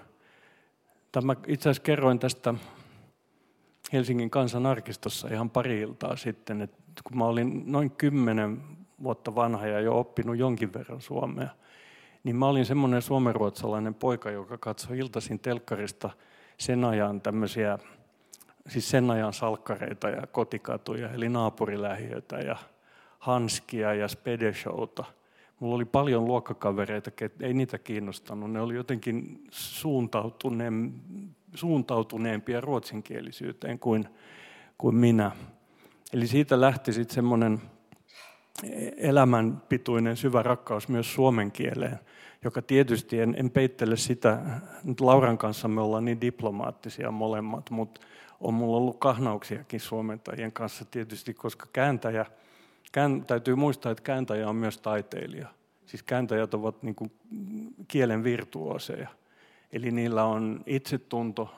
[1.11, 2.53] tämä itse asiassa kerroin tästä
[3.93, 8.61] Helsingin kansanarkistossa ihan pari iltaa sitten, että kun mä olin noin kymmenen
[9.03, 11.49] vuotta vanha ja jo oppinut jonkin verran suomea,
[12.23, 16.09] niin mä olin semmoinen suomenruotsalainen poika, joka katsoi iltaisin telkkarista
[16.57, 17.79] sen ajan tämmöisiä,
[18.67, 22.55] siis sen ajan salkkareita ja kotikatuja, eli naapurilähiötä ja
[23.19, 25.03] hanskia ja spedeshowta.
[25.59, 28.51] Mulla oli paljon luokkakavereita, ei niitä kiinnostanut.
[28.51, 30.93] Ne oli jotenkin suuntautuneen,
[31.53, 34.07] suuntautuneempia ruotsinkielisyyteen kuin,
[34.77, 35.31] kuin minä.
[36.13, 37.61] Eli siitä lähti sitten semmoinen
[38.97, 41.99] elämänpituinen syvä rakkaus myös suomen kieleen,
[42.43, 44.41] joka tietysti, en, en peittele sitä,
[44.83, 48.01] nyt Lauran kanssa me ollaan niin diplomaattisia molemmat, mutta
[48.39, 52.25] on mulla ollut kahnauksiakin suomentajien kanssa tietysti, koska kääntäjä,
[52.95, 55.47] kään, täytyy muistaa, että kääntäjä on myös taiteilija.
[55.85, 57.11] Siis kääntäjät ovat niin kuin
[57.87, 59.09] kielen virtuoseja.
[59.71, 61.55] Eli niillä on itsetunto,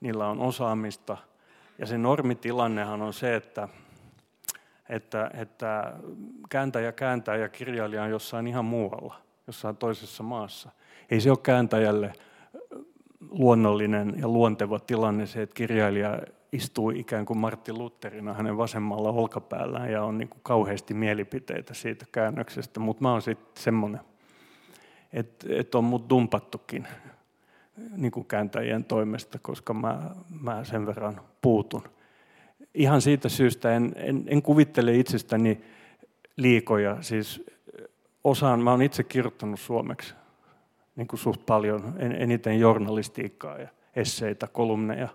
[0.00, 1.16] niillä on osaamista.
[1.78, 3.68] Ja se normitilannehan on se, että
[4.88, 5.92] että, että
[6.48, 9.14] kääntäjä kääntää ja kirjailija on jossain ihan muualla,
[9.46, 10.70] jossain toisessa maassa.
[11.10, 12.12] Ei se ole kääntäjälle
[13.30, 16.18] luonnollinen ja luonteva tilanne se, että kirjailija
[16.52, 22.06] istuu ikään kuin Martti Lutherina hänen vasemmalla olkapäällään ja on niin kuin kauheasti mielipiteitä siitä
[22.12, 24.00] käännöksestä, mutta mä oon sitten semmoinen,
[25.12, 26.88] että, että on mut dumpattukin
[27.96, 31.82] niin kuin kääntäjien toimesta, koska mä, mä sen verran puutun.
[32.74, 35.60] Ihan siitä syystä en, en, en kuvittele itsestäni
[36.36, 36.96] liikoja.
[37.00, 37.44] Siis
[38.24, 40.14] osaan, mä oon itse kirjoittanut suomeksi
[40.96, 45.08] niin kuin suht paljon, en, eniten journalistiikkaa ja esseitä, kolumneja,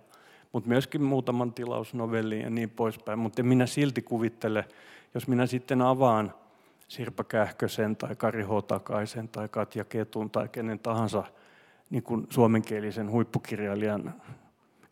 [0.52, 3.20] mutta myöskin muutaman tilausnovellin ja niin poispäin.
[3.20, 4.66] Mutta minä silti kuvittele,
[5.14, 6.34] jos minä sitten avaan
[6.88, 11.24] Sirpa Kähkösen tai Kari Hotakaisen tai Katja Ketun tai kenen tahansa
[11.90, 14.14] niin kuin suomenkielisen huippukirjailijan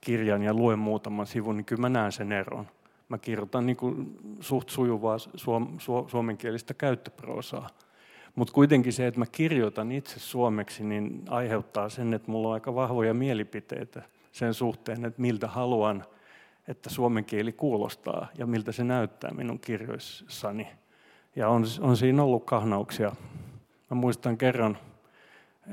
[0.02, 2.68] kirjan ja luen muutaman sivun, niin kyllä mä näen sen eron.
[3.10, 7.70] Mä kirjoitan niin kuin suht sujuvaa suom, su, suomenkielistä käyttöproosaa.
[8.40, 12.76] Mutta kuitenkin se, että mä kirjoitan itse suomeksi, niin aiheuttaa sen, että mulla on aika
[12.76, 16.06] vahvoja mielipiteitä sen suhteen, että miltä haluan,
[16.68, 20.68] että suomen kieli kuulostaa ja miltä se näyttää minun kirjoissani.
[21.36, 23.16] Ja on, on siinä ollut kahnauksia.
[23.90, 24.78] Mä muistan kerran,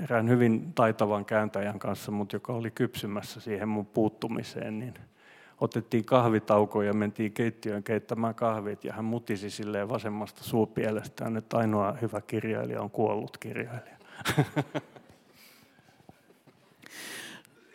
[0.02, 4.94] erään hyvin taitavan kääntäjän kanssa, mutta joka oli kypsymässä siihen mun puuttumiseen, niin
[5.60, 11.96] otettiin kahvitauko ja mentiin keittiöön keittämään kahvit ja hän mutisi silleen vasemmasta suupielestään, että ainoa
[12.02, 13.96] hyvä kirjailija on kuollut kirjailija.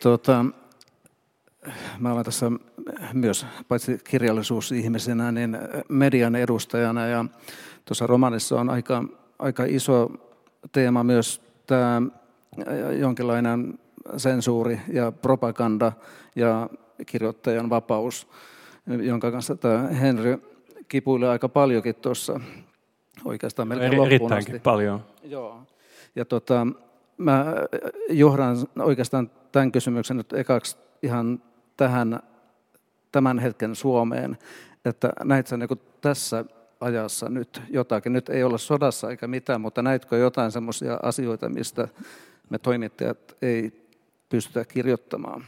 [0.02, 0.44] Tuota,
[1.98, 2.50] mä olen tässä
[3.12, 7.24] myös paitsi kirjallisuusihmisenä, niin median edustajana ja
[7.84, 9.04] tuossa romanissa on aika,
[9.38, 10.10] aika iso
[10.72, 12.02] teema myös tämä
[12.98, 13.78] jonkinlainen
[14.16, 15.92] sensuuri ja propaganda
[16.36, 16.68] ja
[17.06, 18.28] kirjoittajan vapaus,
[19.02, 20.38] jonka kanssa tämä Henry
[20.88, 22.40] kipuilee aika paljonkin tuossa
[23.24, 24.58] oikeastaan melkein Eri, loppuun asti.
[24.58, 25.04] paljon.
[25.22, 25.62] Joo.
[26.16, 26.66] Ja tota,
[27.18, 27.46] mä
[28.08, 31.42] johdan oikeastaan tämän kysymyksen nyt ekaksi ihan
[31.76, 32.20] tähän
[33.12, 34.38] tämän hetken Suomeen,
[34.84, 35.68] että näit sä niin
[36.00, 36.44] tässä
[36.80, 38.12] ajassa nyt jotakin.
[38.12, 41.88] Nyt ei olla sodassa eikä mitään, mutta näitkö jotain semmoisia asioita, mistä
[42.50, 43.86] me toimittajat ei
[44.28, 45.44] pystytä kirjoittamaan?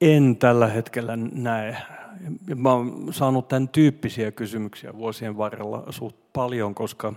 [0.00, 1.76] En tällä hetkellä näe.
[2.56, 7.12] Mä oon saanut tämän tyyppisiä kysymyksiä vuosien varrella suht paljon, koska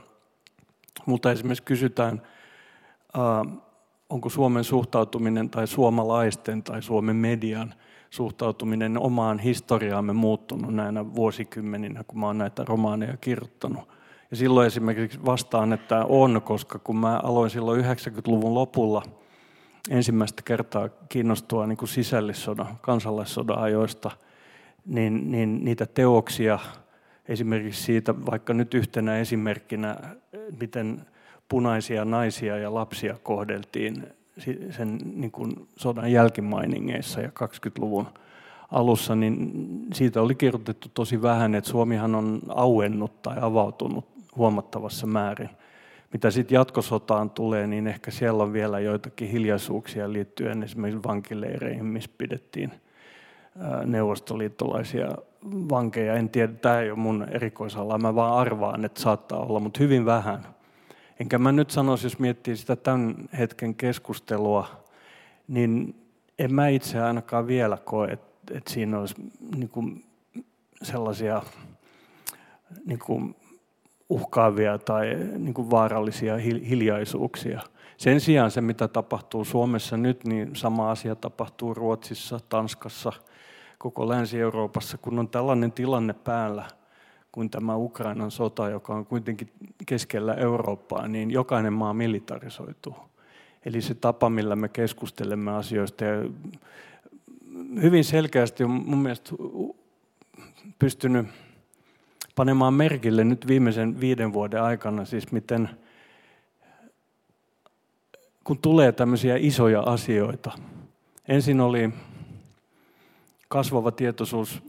[1.06, 2.22] multa esimerkiksi kysytään,
[4.10, 7.74] onko Suomen suhtautuminen tai suomalaisten tai Suomen median
[8.10, 13.90] suhtautuminen omaan historiaamme muuttunut näinä vuosikymmeninä, kun mä oon näitä romaaneja kirjoittanut.
[14.32, 19.04] Ja silloin esimerkiksi vastaan, että on, koska kun mä aloin silloin 90-luvun lopulla
[19.90, 24.12] ensimmäistä kertaa kiinnostua niin kuin sisällissodan, kansalaissodan ajoista,
[24.86, 26.60] niin, niin niitä teoksia,
[27.28, 29.98] esimerkiksi siitä vaikka nyt yhtenä esimerkkinä,
[30.60, 31.06] miten
[31.50, 34.08] punaisia naisia ja lapsia kohdeltiin
[34.70, 38.08] sen niin kuin sodan jälkimainingeissa ja 20-luvun
[38.72, 39.52] alussa, niin
[39.94, 45.50] siitä oli kirjoitettu tosi vähän, että Suomihan on auennut tai avautunut huomattavassa määrin.
[46.14, 52.10] Mitä sitten jatkosotaan tulee, niin ehkä siellä on vielä joitakin hiljaisuuksia liittyen esimerkiksi vankileireihin, missä
[52.18, 52.72] pidettiin
[53.86, 55.08] neuvostoliittolaisia
[55.46, 56.14] vankeja.
[56.14, 60.06] En tiedä, tämä ei ole mun erikoisala, mä vaan arvaan, että saattaa olla, mutta hyvin
[60.06, 60.48] vähän.
[61.20, 64.68] Enkä mä nyt sanoisi, jos miettii sitä tämän hetken keskustelua,
[65.48, 65.96] niin
[66.40, 69.16] en mä itse ainakaan vielä koe, että, että siinä olisi
[69.56, 70.06] niin kuin
[70.84, 71.42] sellaisia
[72.86, 73.36] niin kuin
[74.10, 76.38] uhkaavia tai niin kuin vaarallisia
[76.70, 77.62] hiljaisuuksia.
[77.98, 83.14] Sen sijaan se, mitä tapahtuu Suomessa nyt, niin sama asia tapahtuu Ruotsissa, Tanskassa,
[83.78, 86.66] koko Länsi-Euroopassa, kun on tällainen tilanne päällä–
[87.34, 89.50] kuin tämä Ukrainan sota, joka on kuitenkin
[89.86, 92.96] keskellä Eurooppaa, niin jokainen maa militarisoituu.
[93.66, 96.04] Eli se tapa, millä me keskustelemme asioista.
[96.04, 96.30] Ja
[97.82, 99.32] hyvin selkeästi on mun mielestä
[100.80, 101.28] pystynyt
[102.36, 105.70] panemaan merkille nyt viimeisen viiden vuoden aikana, siis miten
[108.44, 110.52] kun tulee tämmöisiä isoja asioita.
[111.28, 111.90] Ensin oli
[113.48, 114.62] kasvava tietoisuus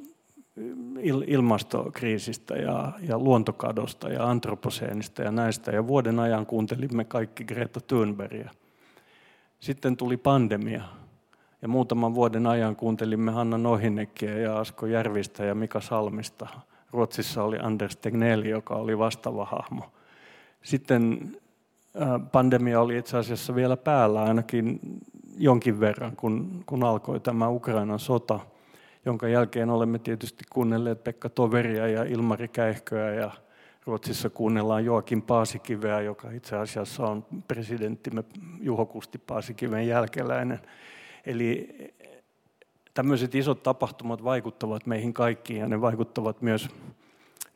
[1.27, 5.70] ilmastokriisistä ja, ja luontokadosta ja antroposeenista ja näistä.
[5.70, 8.50] Ja vuoden ajan kuuntelimme kaikki Greta Thunbergia.
[9.61, 10.83] Sitten tuli pandemia.
[11.62, 16.48] Ja muutaman vuoden ajan kuuntelimme Hanna Nohinekkiä ja Asko Järvistä ja Mika Salmista.
[16.94, 19.92] Ruotsissa oli Anders Tegnell, joka oli vastaava hahmo.
[20.62, 21.33] Sitten
[22.33, 24.80] pandemia oli itse asiassa vielä päällä ainakin
[25.38, 28.40] jonkin verran, kun, kun alkoi tämä Ukrainan sota–
[29.04, 33.30] jonka jälkeen olemme tietysti kuunnelleet Pekka Toveria ja Ilmari Käihköä ja
[33.87, 38.24] Ruotsissa kuunnellaan Joakin Paasikiveä, joka itse asiassa on presidenttimme
[38.61, 40.61] Juho Kusti Paasikiven jälkeläinen.
[41.26, 41.76] Eli
[42.94, 46.68] tämmöiset isot tapahtumat vaikuttavat meihin kaikkiin ja ne vaikuttavat myös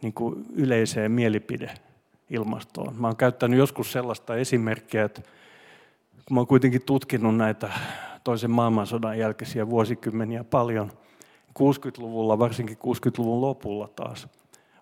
[0.03, 2.95] niin kuin yleiseen mielipideilmastoon.
[2.97, 5.23] Mä oon käyttänyt joskus sellaista esimerkkiä, että
[6.27, 7.73] kun mä oon kuitenkin tutkinut näitä
[8.25, 10.93] toisen maailmansodan jälkeisiä vuosikymmeniä paljon–
[11.59, 14.29] 60-luvulla, varsinkin 60-luvun lopulla taas,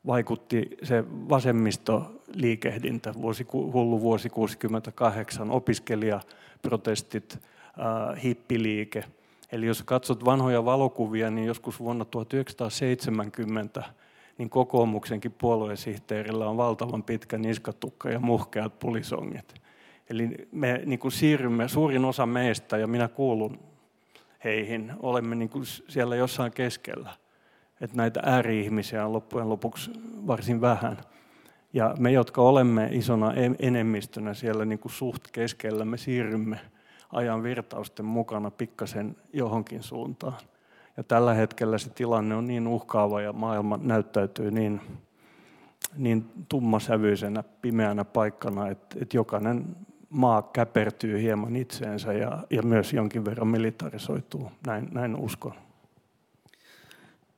[0.07, 9.05] vaikutti se vasemmistoliikehdintä, vuosi, hullu vuosi 68, opiskelijaprotestit, äh, hippiliike.
[9.53, 13.83] Eli jos katsot vanhoja valokuvia, niin joskus vuonna 1970
[14.39, 19.55] niin kokoomuksenkin puoluesihteerillä on valtavan pitkä niskatukka ja muhkeat pulisongit.
[20.11, 23.59] Eli me niin kuin siirrymme, suurin osa meistä, ja minä kuulun
[24.45, 24.93] heihin.
[25.01, 27.11] Olemme niin kuin siellä jossain keskellä.
[27.81, 29.91] Että näitä ääri-ihmisiä on loppujen lopuksi
[30.27, 30.97] varsin vähän.
[31.73, 36.61] Ja me, jotka olemme isona enemmistönä siellä niin kuin suht keskellä, me siirrymme
[37.13, 40.39] ajan virtausten mukana pikkasen johonkin suuntaan.
[40.97, 44.81] Ja tällä hetkellä se tilanne on niin uhkaava ja maailma näyttäytyy niin,
[45.97, 49.77] niin tummasävyisenä, pimeänä paikkana, että, että jokainen
[50.11, 54.53] maa käpertyy hieman itseensä ja, ja myös jonkin verran militarisoituu.
[54.67, 55.55] Näin, näin uskon.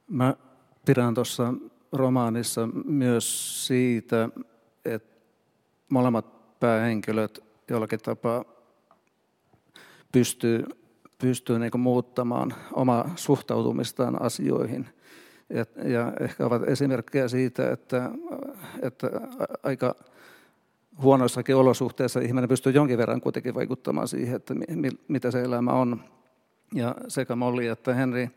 [0.09, 0.35] Mä
[0.87, 1.55] pidän tuossa
[1.93, 4.29] romaanissa myös siitä,
[4.85, 5.17] että
[5.89, 8.45] molemmat päähenkilöt jollakin tapaa
[10.13, 10.65] pystyy,
[11.19, 14.89] pystyy niin muuttamaan omaa suhtautumistaan asioihin.
[15.51, 18.11] Ja, ja ehkä ovat esimerkkejä siitä, että,
[18.83, 19.11] että
[19.63, 19.95] aika
[21.03, 26.01] huonoissakin olosuhteissa ihminen pystyy jonkin verran kuitenkin vaikuttamaan siihen, että mi, mitä se elämä on.
[26.75, 28.31] Ja sekä Molli että Henri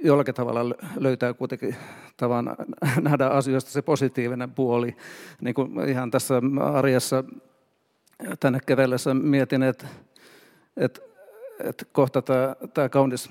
[0.00, 1.76] jollakin tavalla löytää kuitenkin
[2.16, 2.56] tavan
[3.00, 4.96] nähdä asioista se positiivinen puoli.
[5.40, 6.42] Niin kuin ihan tässä
[6.74, 7.24] arjessa
[8.40, 9.86] tänne kevellessä mietin, että,
[10.76, 11.00] että,
[11.64, 13.30] että kohta tämä, tämä kaunis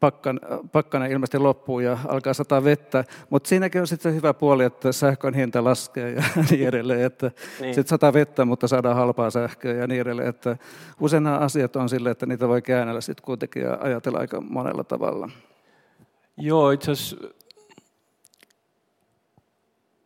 [0.00, 0.40] pakkan,
[0.72, 5.34] pakkanen ilmeisesti loppuu ja alkaa sataa vettä, mutta siinäkin on sitten hyvä puoli, että sähkön
[5.34, 7.74] hinta laskee ja niin edelleen, että niin.
[7.74, 10.56] sitten sataa vettä, mutta saadaan halpaa sähköä ja niin edelleen, että
[11.00, 14.84] usein nämä asiat on sille, että niitä voi käännellä sitten kuitenkin ja ajatella aika monella
[14.84, 15.30] tavalla.
[16.36, 17.16] Joo, itse asiassa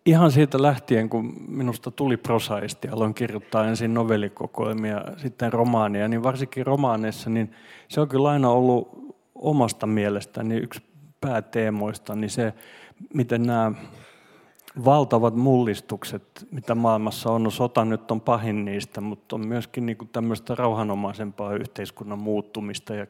[0.07, 6.67] ihan siitä lähtien, kun minusta tuli prosaisti, aloin kirjoittaa ensin novellikokoelmia, sitten romaania, niin varsinkin
[6.67, 7.53] romaaneissa, niin
[7.89, 8.89] se on kyllä aina ollut
[9.35, 10.83] omasta mielestäni yksi
[11.21, 12.53] pääteemoista, niin se,
[13.15, 13.73] miten nämä
[14.85, 19.97] valtavat mullistukset, mitä maailmassa on, no sota nyt on pahin niistä, mutta on myöskin niin
[20.13, 23.07] tämmöistä rauhanomaisempaa yhteiskunnan muuttumista ja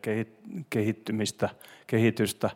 [0.71, 1.49] kehittymistä,
[1.87, 2.51] kehitystä.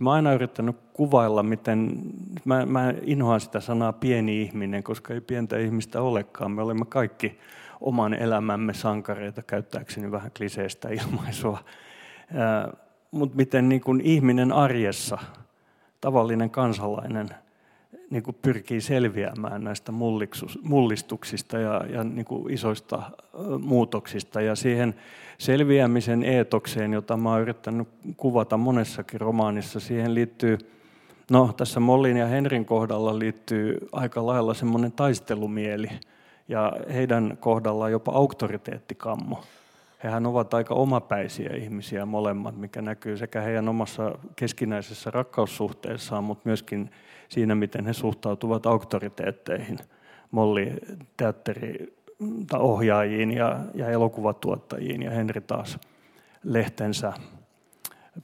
[0.00, 2.02] Mä oon aina yrittänyt kuvailla, miten,
[2.44, 6.50] mä, mä inhoan sitä sanaa pieni ihminen, koska ei pientä ihmistä olekaan.
[6.50, 7.38] Me olemme kaikki
[7.80, 11.58] oman elämämme sankareita, käyttääkseni vähän kliseistä ilmaisua
[13.10, 15.18] mutta miten niin kuin ihminen arjessa,
[16.00, 17.28] tavallinen kansalainen,
[18.10, 19.92] niin kuin pyrkii selviämään näistä
[20.62, 23.02] mullistuksista ja, ja niin kuin isoista
[23.60, 24.40] muutoksista.
[24.40, 24.94] Ja siihen
[25.38, 30.58] selviämisen eetokseen, jota mä oon yrittänyt kuvata monessakin romaanissa, siihen liittyy,
[31.30, 35.88] no tässä Mollin ja Henrin kohdalla liittyy aika lailla semmoinen taistelumieli
[36.48, 39.42] ja heidän kohdallaan jopa auktoriteettikammo
[40.04, 46.90] hehän ovat aika omapäisiä ihmisiä molemmat, mikä näkyy sekä heidän omassa keskinäisessä rakkaussuhteessaan, mutta myöskin
[47.28, 49.78] siinä, miten he suhtautuvat auktoriteetteihin,
[50.30, 50.72] Molli
[51.16, 51.98] teatteri
[52.58, 55.78] ohjaajiin ja, ja elokuvatuottajiin ja Henri taas
[56.42, 57.12] lehtensä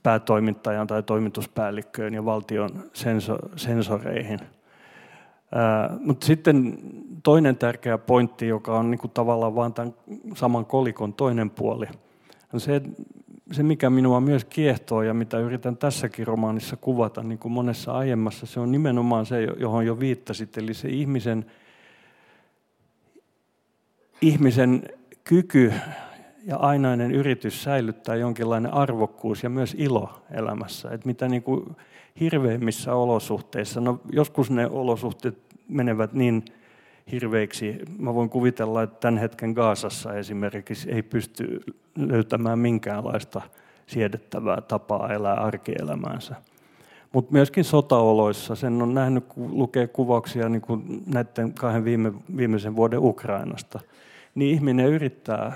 [0.02, 4.38] päätoimittajan tai toimituspäällikköön ja valtion senso, sensoreihin.
[5.54, 6.78] Ää, mutta sitten
[7.22, 9.94] toinen tärkeä pointti, joka on niin kuin tavallaan vain tämän
[10.34, 11.86] saman kolikon toinen puoli,
[12.54, 12.82] on se,
[13.52, 18.46] se, mikä minua myös kiehtoo ja mitä yritän tässäkin romaanissa kuvata, niin kuin monessa aiemmassa,
[18.46, 21.46] se on nimenomaan se, johon jo viittasit, eli se ihmisen,
[24.20, 24.82] ihmisen
[25.24, 25.72] kyky
[26.46, 30.90] ja ainainen yritys säilyttää jonkinlainen arvokkuus ja myös ilo elämässä.
[30.90, 31.76] Että mitä niin kuin
[32.20, 36.44] hirveimmissä olosuhteissa, no joskus ne olosuhteet menevät niin
[37.12, 37.78] hirveiksi.
[37.98, 41.60] Mä voin kuvitella, että tämän hetken Gaasassa esimerkiksi ei pysty
[41.96, 43.42] löytämään minkäänlaista
[43.86, 46.34] siedettävää tapaa elää arkielämäänsä.
[47.12, 52.76] Mutta myöskin sotaoloissa, sen on nähnyt, kun lukee kuvauksia niin kuin näiden kahden viime, viimeisen
[52.76, 53.80] vuoden Ukrainasta,
[54.34, 55.52] niin ihminen yrittää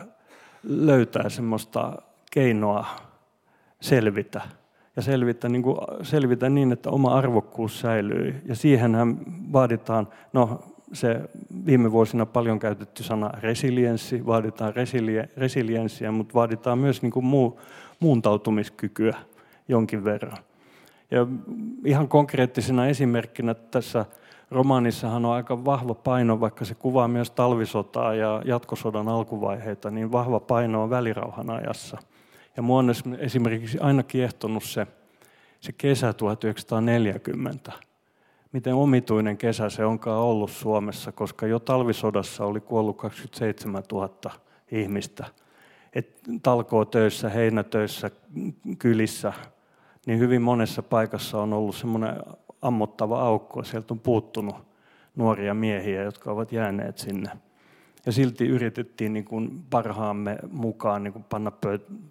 [0.62, 2.86] löytää semmoista keinoa
[3.80, 4.40] selvitä.
[4.96, 8.42] Ja selvitä niin, kuin, selvitä niin, että oma arvokkuus säilyy.
[8.44, 9.18] Ja siihenhän
[9.52, 10.60] vaaditaan, no
[10.92, 11.20] se
[11.66, 17.60] viime vuosina paljon käytetty sana resilienssi, vaaditaan resilie, resilienssiä, mutta vaaditaan myös niin kuin muu,
[18.00, 19.16] muuntautumiskykyä
[19.68, 20.38] jonkin verran.
[21.10, 21.26] Ja
[21.84, 24.06] ihan konkreettisena esimerkkinä tässä
[24.50, 30.40] romaanissahan on aika vahva paino, vaikka se kuvaa myös talvisotaa ja jatkosodan alkuvaiheita, niin vahva
[30.40, 31.98] paino on välirauhan ajassa.
[32.56, 34.86] Ja mua on esimerkiksi aina kiehtonut se,
[35.60, 37.72] se kesä 1940,
[38.52, 44.10] miten omituinen kesä se onkaan ollut Suomessa, koska jo talvisodassa oli kuollut 27 000
[44.70, 45.26] ihmistä.
[45.92, 48.10] Et talkoo töissä, heinätöissä,
[48.78, 49.32] kylissä,
[50.06, 52.14] niin hyvin monessa paikassa on ollut semmoinen
[52.62, 53.64] ammottava aukko.
[53.64, 54.56] Sieltä on puuttunut
[55.16, 57.30] nuoria miehiä, jotka ovat jääneet sinne.
[58.06, 61.52] Ja silti yritettiin niin kuin parhaamme mukaan niin kuin panna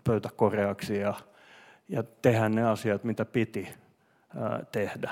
[0.04, 1.14] pöytä koreaksi ja,
[1.90, 3.68] ja tehdä ne asiat, mitä piti
[4.36, 5.12] ää, tehdä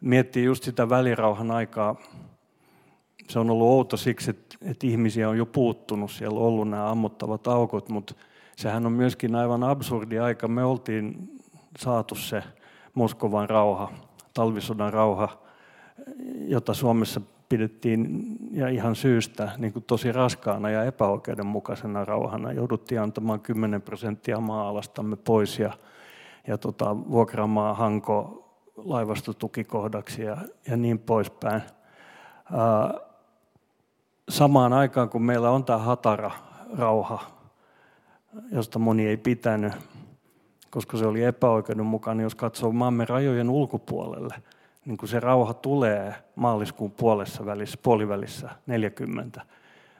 [0.00, 1.96] miettii just sitä välirauhan aikaa,
[3.28, 6.90] se on ollut outo siksi, että, että ihmisiä on jo puuttunut, siellä on ollut nämä
[6.90, 8.14] ammottavat aukot, mutta
[8.56, 10.48] sehän on myöskin aivan absurdi aika.
[10.48, 11.30] Me oltiin
[11.78, 12.42] saatu se
[12.94, 13.92] Moskovan rauha,
[14.34, 15.38] talvisodan rauha,
[16.46, 22.52] jota Suomessa pidettiin ja ihan syystä niin kuin tosi raskaana ja epäoikeudenmukaisena rauhana.
[22.52, 25.72] Jouduttiin antamaan 10 prosenttia maa-alastamme pois ja,
[26.46, 28.47] ja tota, vuokraamaan Hanko
[28.84, 30.36] laivastotukikohdaksi ja,
[30.68, 31.62] ja niin poispäin.
[34.28, 36.30] samaan aikaan, kun meillä on tämä hatara
[36.78, 37.20] rauha,
[38.52, 39.72] josta moni ei pitänyt,
[40.70, 44.34] koska se oli epäoikeudenmukainen, jos katsoo maamme rajojen ulkopuolelle,
[44.84, 49.40] niin kun se rauha tulee maaliskuun puolessa välissä, puolivälissä 40.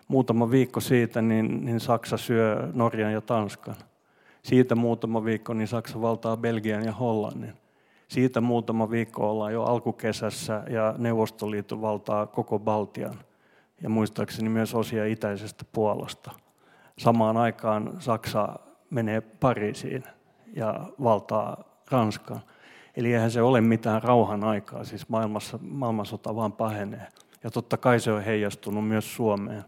[0.09, 3.76] Muutama viikko siitä, niin, niin Saksa syö Norjan ja Tanskan.
[4.43, 7.55] Siitä muutama viikko, niin Saksa valtaa Belgian ja Hollannin
[8.09, 13.19] Siitä muutama viikko ollaan jo alkukesässä ja Neuvostoliitto valtaa koko Baltian
[13.83, 16.31] ja muistaakseni myös osia itäisestä Puolasta.
[16.99, 18.59] Samaan aikaan Saksa
[18.91, 20.05] menee Pariisiin
[20.55, 22.41] ja valtaa Ranskan.
[22.97, 27.07] Eli eihän se ole mitään rauhan aikaa, siis maailmassa, maailmansota vaan pahenee.
[27.45, 29.65] Ja totta kai se on heijastunut myös Suomeen.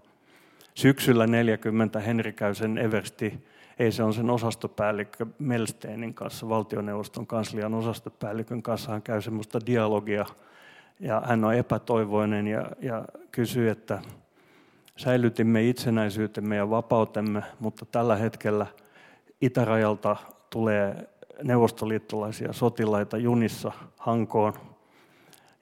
[0.75, 3.45] Syksyllä 40 Henrikäysen Eversti,
[3.81, 10.27] ei se on sen osastopäällikkö Melsteinin kanssa, valtioneuvoston kanslian osastopäällikön kanssa, hän käy semmoista dialogia.
[11.01, 14.03] Ja hän on epätoivoinen ja, ja kysyy, että
[14.97, 18.67] säilytimme itsenäisyytemme ja vapautemme, mutta tällä hetkellä
[19.41, 20.17] itärajalta
[20.51, 21.09] tulee
[21.43, 24.53] neuvostoliittolaisia sotilaita junissa Hankoon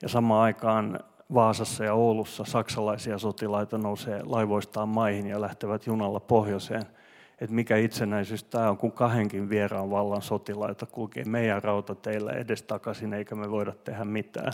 [0.01, 0.99] ja samaan aikaan
[1.33, 6.98] Vaasassa ja Oulussa saksalaisia sotilaita nousee laivoistaan maihin ja lähtevät junalla pohjoiseen.
[7.41, 13.13] Että mikä itsenäisyys tämä on, kun kahdenkin vieraan vallan sotilaita kulkee meidän rautateillä edes takaisin,
[13.13, 14.53] eikä me voida tehdä mitään.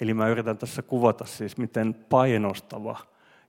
[0.00, 2.98] Eli mä yritän tässä kuvata siis, miten painostava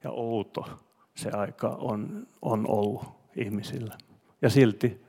[0.03, 0.80] ja outo
[1.15, 3.03] se aika on, on ollut
[3.36, 3.97] ihmisillä.
[4.41, 5.01] Ja silti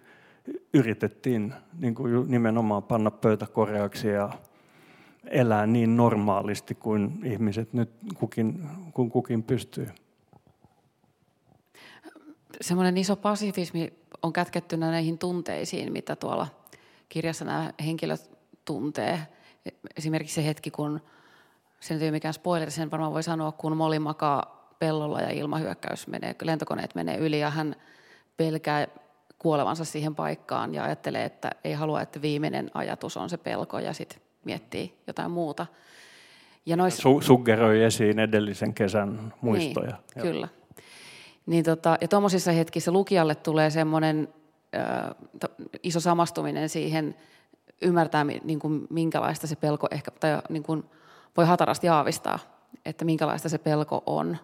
[0.75, 4.31] yritettiin niin kuin nimenomaan panna pöytä koreaksi ja
[5.31, 9.89] elää niin normaalisti kuin ihmiset nyt kukin, kun kukin pystyy.
[12.61, 13.93] Semmoinen iso pasifismi
[14.23, 16.47] on kätkettynä näihin tunteisiin, mitä tuolla
[17.09, 18.31] kirjassa nämä henkilöt
[18.65, 19.21] tuntee.
[19.97, 21.01] Esimerkiksi se hetki, kun
[21.81, 25.31] se nyt ei ole mikään spoiler, sen varmaan voi sanoa, kun Molly makaa pellolla ja
[25.31, 27.77] ilmahyökkäys menee, lentokoneet menee yli ja hän
[28.37, 28.87] pelkää
[29.39, 33.93] kuolevansa siihen paikkaan ja ajattelee, että ei halua, että viimeinen ajatus on se pelko ja
[33.93, 35.67] sitten miettii jotain muuta.
[36.67, 36.99] Ja nois...
[36.99, 39.97] Su- suggeroi esiin edellisen kesän muistoja.
[40.15, 40.49] Niin, kyllä.
[41.49, 44.29] Niin tota, ja tuommoisissa hetkissä lukijalle tulee semmoinen
[45.83, 47.15] iso samastuminen siihen,
[47.83, 50.85] ymmärtää niin kuin, minkälaista se pelko ehkä, tai niin kuin,
[51.37, 52.39] voi hatarasti aavistaa,
[52.85, 54.37] että minkälaista se pelko on.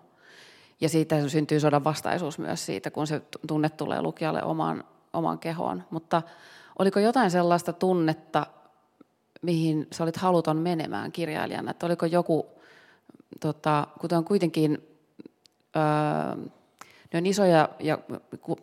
[0.80, 5.84] Ja siitä syntyy sodan vastaisuus myös siitä, kun se tunne tulee lukijalle omaan, omaan kehoon.
[5.90, 6.22] Mutta
[6.78, 8.46] oliko jotain sellaista tunnetta,
[9.42, 11.70] mihin sä olit haluton menemään kirjailijana?
[11.70, 12.46] Että oliko joku,
[13.40, 14.78] tota, kuten kuitenkin
[15.76, 16.44] öö,
[17.14, 17.98] ne on isoja ja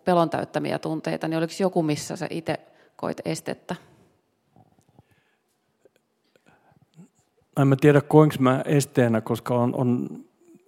[0.04, 2.60] pelon täyttämiä tunteita, niin oliko joku, missä sä itse
[2.96, 3.76] koit estettä?
[7.62, 10.08] En mä tiedä, koinko mä esteenä, koska on, on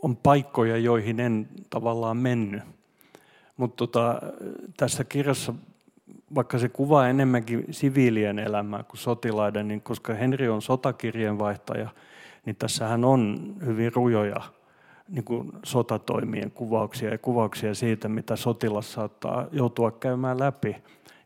[0.03, 2.63] on paikkoja, joihin en tavallaan mennyt.
[3.57, 4.21] Mutta tota,
[4.77, 5.53] tässä kirjassa,
[6.35, 11.89] vaikka se kuvaa enemmänkin siviilien elämää kuin sotilaiden, niin koska Henri on sotakirjeenvaihtaja,
[12.45, 14.41] niin tässähän on hyvin rujoja
[15.09, 20.75] niin kuin sotatoimien kuvauksia ja kuvauksia siitä, mitä sotilas saattaa joutua käymään läpi.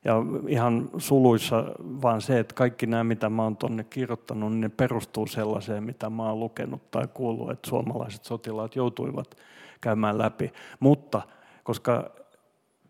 [0.05, 0.15] Ja
[0.47, 5.27] ihan suluissa vaan se, että kaikki nämä, mitä mä oon tuonne kirjoittanut, niin ne perustuu
[5.27, 9.37] sellaiseen, mitä mä oon lukenut tai kuullut, että suomalaiset sotilaat joutuivat
[9.81, 10.53] käymään läpi.
[10.79, 11.21] Mutta
[11.63, 12.11] koska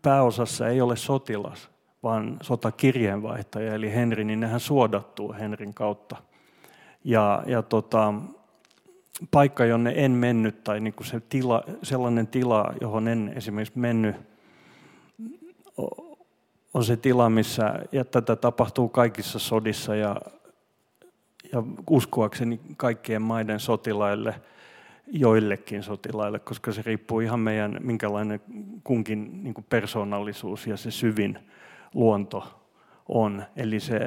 [0.02, 1.70] pääosassa ei ole sotilas,
[2.02, 6.16] vaan sotakirjeenvaihtaja, eli Henri, niin nehän suodattuu Henrin kautta.
[7.04, 8.14] Ja, ja tota,
[9.30, 14.16] paikka, jonne en mennyt, tai niin kuin se tila, sellainen tila, johon en esimerkiksi mennyt,
[16.74, 20.16] on se tila, missä, ja tätä tapahtuu kaikissa sodissa ja,
[21.52, 24.34] ja uskoakseni kaikkien maiden sotilaille,
[25.06, 28.40] joillekin sotilaille, koska se riippuu ihan meidän, minkälainen
[28.84, 31.38] kunkin niin persoonallisuus ja se syvin
[31.94, 32.57] luonto
[33.08, 33.44] on.
[33.56, 34.00] Eli se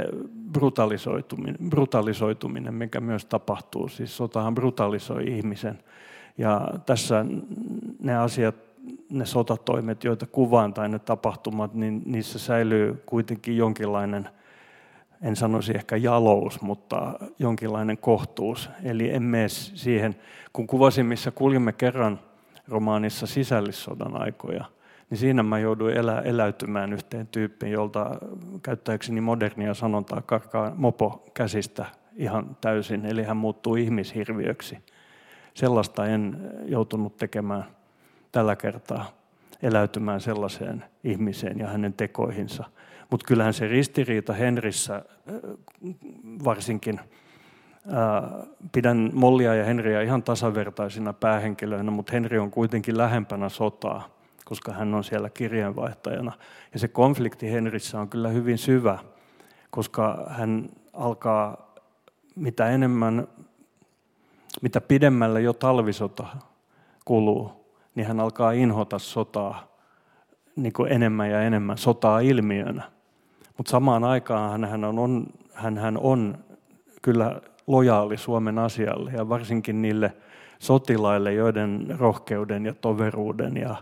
[0.52, 3.88] brutalisoituminen, brutalisoituminen, mikä myös tapahtuu.
[3.88, 5.80] Siis sotahan brutalisoi ihmisen.
[6.38, 7.26] Ja tässä
[8.00, 8.56] ne asiat
[9.10, 14.30] ne sotatoimet, joita kuvaan tai ne tapahtumat, niin niissä säilyy kuitenkin jonkinlainen,
[15.22, 18.70] en sanoisi ehkä jalous, mutta jonkinlainen kohtuus.
[18.84, 20.16] Eli en mene siihen,
[20.54, 22.20] kun kuvasin, missä kuljimme kerran
[22.68, 24.66] romaanissa sisällissodan aikoja,
[25.12, 28.16] niin siinä mä jouduin elä, eläytymään yhteen tyyppiin, jolta
[28.64, 31.86] käyttäjäkseni modernia sanontaa karkaa mopo käsistä
[32.16, 34.78] ihan täysin, eli hän muuttuu ihmishirviöksi.
[35.54, 37.64] Sellaista en joutunut tekemään
[38.32, 39.12] tällä kertaa
[39.62, 42.64] eläytymään sellaiseen ihmiseen ja hänen tekoihinsa.
[43.10, 45.04] Mutta kyllähän se ristiriita Henrissä äh,
[46.46, 54.21] varsinkin, äh, pidän Mollia ja Henriä ihan tasavertaisina päähenkilöinä, mutta Henri on kuitenkin lähempänä sotaa,
[54.46, 56.32] koska hän on siellä kirjeenvaihtajana.
[56.74, 59.00] Ja se konflikti Henrissä on kyllä hyvin syvä,
[59.70, 61.74] koska hän alkaa
[62.36, 63.28] mitä enemmän,
[64.62, 66.28] mitä pidemmälle jo talvisota
[67.06, 67.52] kuluu,
[67.96, 69.68] niin hän alkaa inhota sotaa
[70.56, 72.84] niin kuin enemmän ja enemmän sotaa ilmiönä.
[73.58, 76.38] Mutta samaan aikaan hän on, hän, hän on
[77.02, 80.14] kyllä lojaali Suomen asialle ja varsinkin niille
[80.60, 83.76] sotilaille, joiden rohkeuden ja toveruuden ja,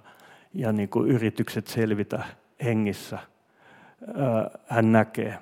[0.54, 2.24] ja niin kuin yritykset selvitä
[2.64, 3.20] hengissä
[4.68, 5.38] hän näkee.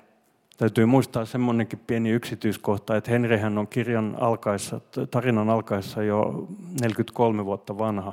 [0.56, 4.80] Täytyy muistaa semmoinenkin pieni yksityiskohta, että Henrihän on kirjan alkaessa,
[5.10, 6.46] tarinan alkaessa jo
[6.80, 8.12] 43 vuotta vanha.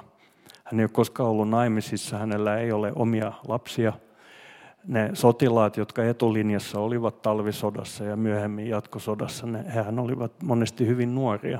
[0.63, 3.93] Hän ei ole koskaan ollut naimisissa, hänellä ei ole omia lapsia.
[4.87, 11.59] Ne sotilaat, jotka etulinjassa olivat talvisodassa ja myöhemmin jatkosodassa, ne, hän olivat monesti hyvin nuoria.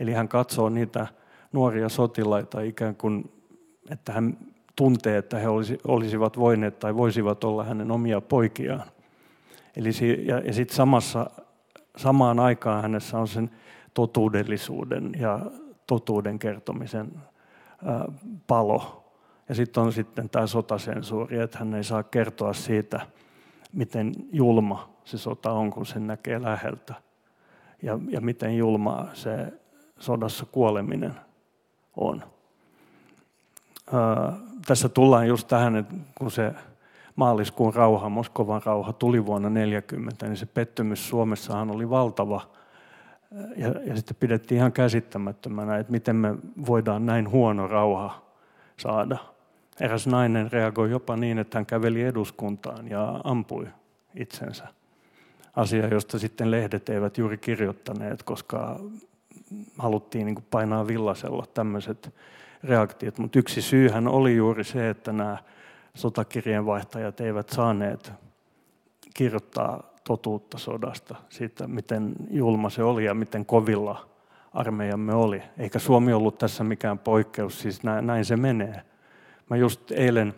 [0.00, 1.06] Eli hän katsoo niitä
[1.52, 3.32] nuoria sotilaita ikään kuin,
[3.90, 4.36] että hän
[4.76, 5.46] tuntee, että he
[5.88, 8.82] olisivat voineet tai voisivat olla hänen omia poikiaan.
[9.76, 9.90] Eli
[10.26, 11.30] ja, ja sitten samassa,
[11.96, 13.50] samaan aikaan hänessä on sen
[13.94, 15.40] totuudellisuuden ja
[15.86, 17.12] totuuden kertomisen
[17.84, 18.04] ää,
[18.46, 19.04] palo.
[19.48, 23.00] Ja sitten on sitten tämä sotasensuuri, että hän ei saa kertoa siitä,
[23.72, 26.94] miten julma se sota on, kun sen näkee läheltä.
[27.82, 29.52] Ja, ja miten julmaa se
[29.98, 31.14] sodassa kuoleminen
[31.96, 32.22] on.
[34.66, 36.54] Tässä tullaan just tähän, että kun se
[37.16, 42.40] maaliskuun rauha, Moskovan rauha tuli vuonna 1940, niin se pettymys Suomessahan oli valtava.
[43.56, 46.34] Ja, ja sitten pidettiin ihan käsittämättömänä, että miten me
[46.66, 48.22] voidaan näin huono rauha
[48.76, 49.18] saada.
[49.80, 53.66] Eräs nainen reagoi jopa niin, että hän käveli eduskuntaan ja ampui
[54.14, 54.68] itsensä.
[55.56, 58.80] Asia, josta sitten lehdet eivät juuri kirjoittaneet, koska
[59.78, 62.14] haluttiin niin painaa villasella tämmöiset
[62.64, 63.18] reaktiot.
[63.18, 65.38] Mutta yksi syyhän oli juuri se, että nämä
[65.94, 68.12] sotakirjeenvaihtajat eivät saaneet
[69.14, 74.08] kirjoittaa totuutta sodasta, siitä miten julma se oli ja miten kovilla
[74.52, 75.42] armeijamme oli.
[75.58, 78.82] Eikä Suomi ollut tässä mikään poikkeus, siis näin se menee.
[79.50, 80.34] Mä just eilen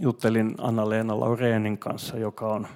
[0.00, 2.66] juttelin Anna-Leena Laureenin kanssa, joka on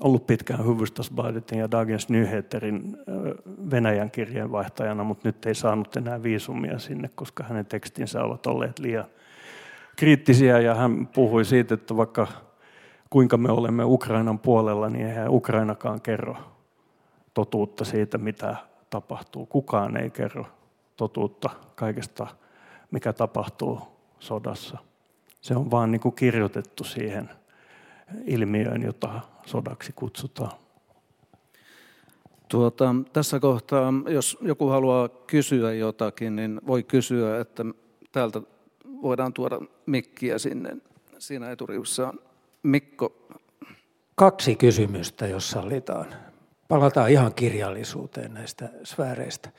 [0.00, 2.96] ollut pitkään Hufvudstadsbladetin ja Dagens Nyheterin
[3.70, 9.04] Venäjän kirjeenvaihtajana, mutta nyt ei saanut enää viisumia sinne, koska hänen tekstinsä ovat olleet liian
[9.96, 12.26] kriittisiä ja hän puhui siitä, että vaikka
[13.10, 16.36] kuinka me olemme Ukrainan puolella, niin eihän Ukrainakaan kerro
[17.34, 18.56] totuutta siitä, mitä
[18.90, 19.46] tapahtuu.
[19.46, 20.46] Kukaan ei kerro
[20.96, 22.26] totuutta kaikesta,
[22.90, 23.80] mikä tapahtuu
[24.18, 24.78] sodassa.
[25.40, 27.30] Se on vaan niin kuin kirjoitettu siihen
[28.24, 29.20] ilmiöön, jota
[29.50, 30.52] sodaksi kutsutaan.
[32.48, 37.64] Tuota, tässä kohtaa, jos joku haluaa kysyä jotakin, niin voi kysyä, että
[38.12, 38.42] täältä
[39.02, 40.76] voidaan tuoda mikkiä sinne.
[41.18, 42.18] Siinä eturiussa on
[42.62, 43.28] Mikko.
[44.14, 46.06] Kaksi kysymystä, jos sallitaan.
[46.68, 49.50] Palataan ihan kirjallisuuteen näistä sfääreistä.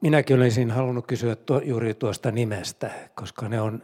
[0.00, 3.82] Minäkin olisin halunnut kysyä tuo, juuri tuosta nimestä, koska ne on,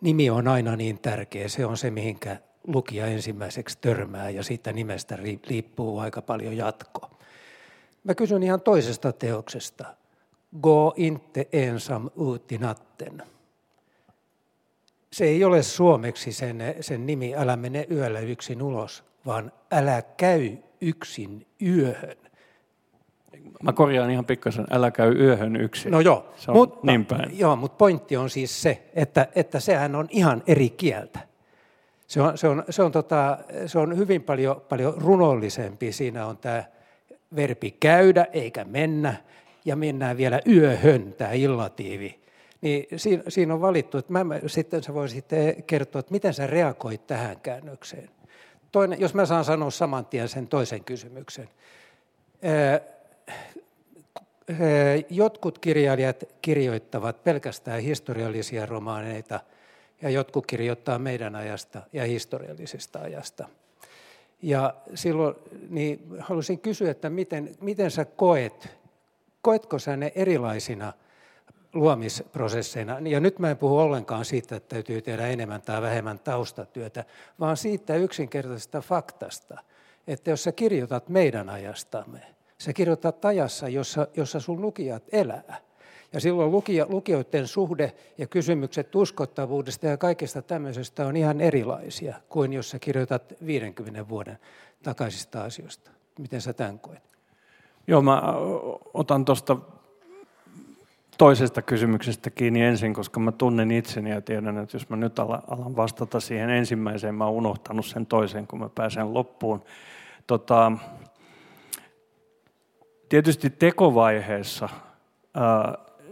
[0.00, 1.48] nimi on aina niin tärkeä.
[1.48, 2.36] Se on se, mihinkä
[2.66, 7.10] lukija ensimmäiseksi törmää ja siitä nimestä riippuu aika paljon jatko.
[8.04, 9.94] Mä kysyn ihan toisesta teoksesta.
[10.62, 13.22] Go inte ensam ut i natten.
[15.12, 20.56] Se ei ole suomeksi sen, sen nimi, älä mene yöllä yksin ulos, vaan älä käy
[20.80, 22.16] yksin yöhön.
[23.62, 25.92] Mä korjaan ihan pikkasen, älä käy yöhön yksin.
[25.92, 27.38] No joo, mutta, niin päin.
[27.38, 31.33] Joo, mutta pointti on siis se, että, että sehän on ihan eri kieltä.
[32.06, 35.92] Se on, se on, se on, tota, se on hyvin paljon, paljon runollisempi.
[35.92, 36.64] Siinä on tämä
[37.36, 39.16] verbi käydä eikä mennä,
[39.64, 42.20] ja mennään vielä yöhön, tämä illatiivi.
[42.60, 45.24] Niin siinä, siinä on valittu, että mä, sitten sä voisit
[45.66, 48.10] kertoa, että miten sä reagoit tähän käännökseen.
[48.72, 51.48] Toinen, jos mä saan sanoa saman tien sen toisen kysymyksen.
[55.10, 59.40] Jotkut kirjailijat kirjoittavat pelkästään historiallisia romaaneita–
[60.02, 63.48] ja jotkut kirjoittaa meidän ajasta ja historiallisesta ajasta.
[64.42, 65.34] Ja silloin
[65.70, 68.68] niin haluaisin kysyä, että miten, miten sä koet,
[69.42, 70.92] koetko sä ne erilaisina
[71.72, 72.98] luomisprosesseina?
[72.98, 77.04] Ja nyt mä en puhu ollenkaan siitä, että täytyy tehdä enemmän tai vähemmän taustatyötä,
[77.40, 79.58] vaan siitä yksinkertaisesta faktasta,
[80.06, 82.20] että jos sä kirjoitat meidän ajastamme,
[82.58, 85.60] sä kirjoitat ajassa, jossa, jossa sun lukijat elää,
[86.14, 92.52] ja silloin lukio, lukijoiden suhde ja kysymykset uskottavuudesta ja kaikesta tämmöisestä on ihan erilaisia kuin
[92.52, 94.38] jos sä kirjoitat 50 vuoden
[94.82, 95.90] takaisista asioista.
[96.18, 97.02] Miten sä tämän koet?
[97.86, 98.22] Joo, mä
[98.94, 99.56] otan tuosta
[101.18, 105.76] toisesta kysymyksestä kiinni ensin, koska mä tunnen itseni ja tiedän, että jos mä nyt alan
[105.76, 109.64] vastata siihen ensimmäiseen, mä oon unohtanut sen toisen, kun mä pääsen loppuun.
[110.26, 110.72] Tota,
[113.08, 114.68] tietysti tekovaiheessa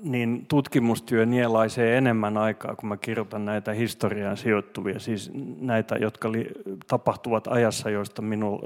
[0.02, 5.30] niin tutkimustyö nielaisee enemmän aikaa, kun mä kirjoitan näitä historiaan sijoittuvia, siis
[5.60, 6.46] näitä, jotka li,
[6.86, 8.60] tapahtuvat ajassa, joista minu,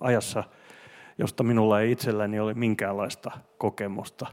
[0.00, 0.44] ajassa,
[1.18, 4.26] josta minulla ei itselläni ole minkäänlaista kokemusta.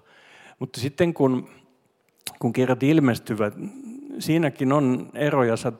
[0.59, 1.49] Mutta sitten kun,
[2.39, 3.53] kun kirjat ilmestyvät,
[4.19, 5.71] siinäkin on eroja, sä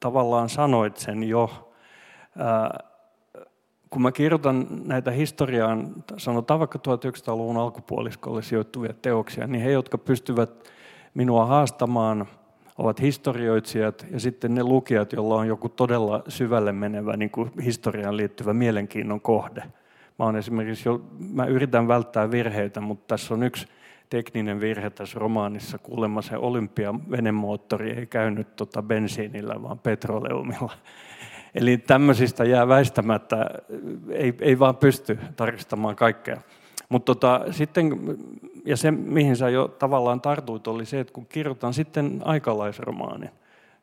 [0.00, 1.72] tavallaan sanoit sen jo.
[3.92, 10.70] Kun mä kirjoitan näitä historiaan, sanotaan vaikka 1900-luvun alkupuoliskolle sijoittuvia teoksia, niin he, jotka pystyvät
[11.14, 12.26] minua haastamaan,
[12.78, 18.16] ovat historioitsijat ja sitten ne lukijat, joilla on joku todella syvälle menevä niin kuin historiaan
[18.16, 19.62] liittyvä mielenkiinnon kohde.
[20.18, 21.00] Mä, on esimerkiksi jo,
[21.32, 23.66] mä yritän välttää virheitä, mutta tässä on yksi
[24.10, 25.78] tekninen virhe tässä romaanissa.
[25.78, 30.72] Kuulemma se olympiavenemoottori ei käynyt tota bensiinillä, vaan petroleumilla.
[31.54, 33.46] Eli tämmöisistä jää väistämättä,
[34.10, 36.40] ei, ei vaan pysty tarkistamaan kaikkea.
[36.88, 38.16] Mutta tota, sitten,
[38.64, 43.30] ja se mihin sä jo tavallaan tartuit, oli se, että kun kirjoitan sitten aikalaisromaanin,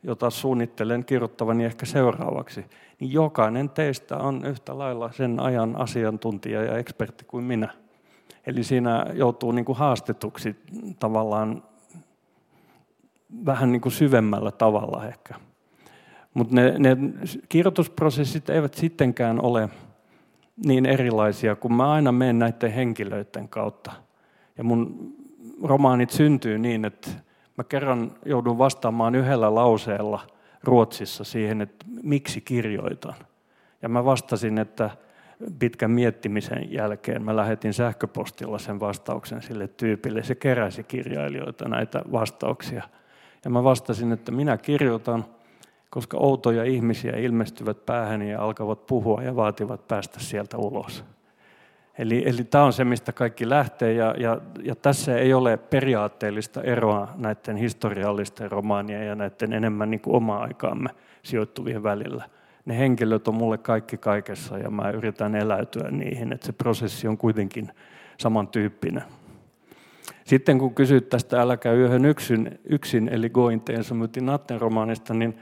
[0.04, 2.66] jota suunnittelen kirjoittavani ehkä seuraavaksi,
[3.00, 7.70] niin jokainen teistä on yhtä lailla sen ajan asiantuntija ja ekspertti kuin minä.
[8.46, 10.56] Eli siinä joutuu niin kuin haastetuksi
[11.00, 11.64] tavallaan
[13.46, 15.49] vähän niin kuin syvemmällä tavalla ehkä.
[16.34, 16.98] Mutta ne, ne
[17.50, 19.70] kirjoitusprosessit eivät sittenkään ole
[20.66, 23.92] niin erilaisia, kun mä aina menen näiden henkilöiden kautta.
[24.58, 25.14] Ja mun
[25.64, 27.10] romaanit syntyy niin, että
[27.58, 30.28] mä kerran joudun vastaamaan yhdellä lauseella
[30.64, 33.16] Ruotsissa siihen, että miksi kirjoitan.
[33.82, 34.90] Ja mä vastasin, että
[35.60, 40.24] pitkän miettimisen jälkeen mä lähetin sähköpostilla sen vastauksen sille tyypille.
[40.24, 42.84] Se keräsi kirjailijoita näitä vastauksia.
[43.46, 45.26] Ja mä vastasin, että minä kirjoitan,
[45.90, 51.04] koska outoja ihmisiä ilmestyvät päähäni ja alkavat puhua ja vaativat päästä sieltä ulos.
[51.98, 56.62] Eli, eli tämä on se, mistä kaikki lähtee, ja, ja, ja tässä ei ole periaatteellista
[56.62, 60.90] eroa näiden historiallisten romaanien ja näiden enemmän niin kuin omaa aikaamme
[61.24, 62.24] sijoittuvien välillä
[62.70, 67.18] ne henkilöt on mulle kaikki kaikessa ja mä yritän eläytyä niihin, että se prosessi on
[67.18, 67.70] kuitenkin
[68.18, 69.04] samantyyppinen.
[70.24, 75.38] Sitten kun kysyt tästä Äläkä yöhön yksin, yksin eli Gointeen Samutin Natten romaanista, niin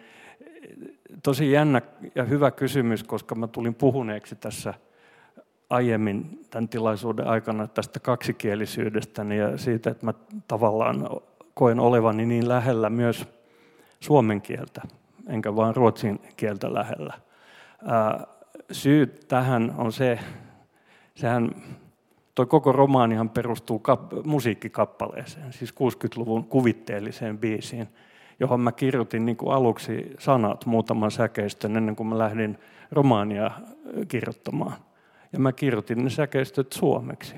[1.24, 1.82] tosi jännä
[2.16, 4.74] ja hyvä kysymys, koska mä tulin puhuneeksi tässä
[5.70, 10.14] aiemmin tämän tilaisuuden aikana tästä kaksikielisyydestä ja siitä, että mä
[10.48, 11.10] tavallaan
[11.54, 13.28] koen olevani niin lähellä myös
[14.00, 14.82] suomen kieltä
[15.28, 17.14] enkä vain ruotsin kieltä lähellä.
[18.72, 20.20] Syy tähän on se,
[21.16, 21.52] sehän,
[22.36, 27.88] toi koko romaanihan perustuu kap, musiikkikappaleeseen, siis 60-luvun kuvitteelliseen biisiin,
[28.40, 32.58] johon mä kirjoitin niin kuin aluksi sanat muutaman säkeistön ennen kuin mä lähdin
[32.92, 33.52] romaania
[34.08, 34.74] kirjoittamaan.
[35.34, 37.36] Ja mä kirjoitin ne säkeistöt suomeksi,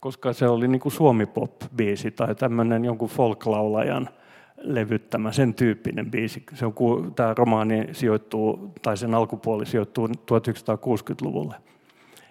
[0.00, 4.08] koska se oli niin kuin suomipop-biisi tai tämmöinen jonkun folklaulajan
[4.56, 6.42] levyttämä, sen tyyppinen biisi.
[6.54, 6.74] Se on,
[7.16, 11.56] tämä romaani sijoittuu, tai sen alkupuoli sijoittuu 1960-luvulle.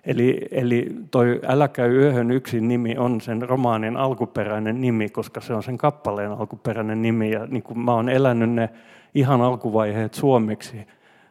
[0.06, 5.53] Eli, eli toi Älä käy yöhön yksin nimi on sen romaanin alkuperäinen nimi, koska se
[5.53, 7.32] on sen kappaleen alkuperäinen nimi.
[7.32, 8.70] Ja niin kuin mä oon elänyt ne
[9.14, 10.88] ihan alkuvaiheet suomeksi,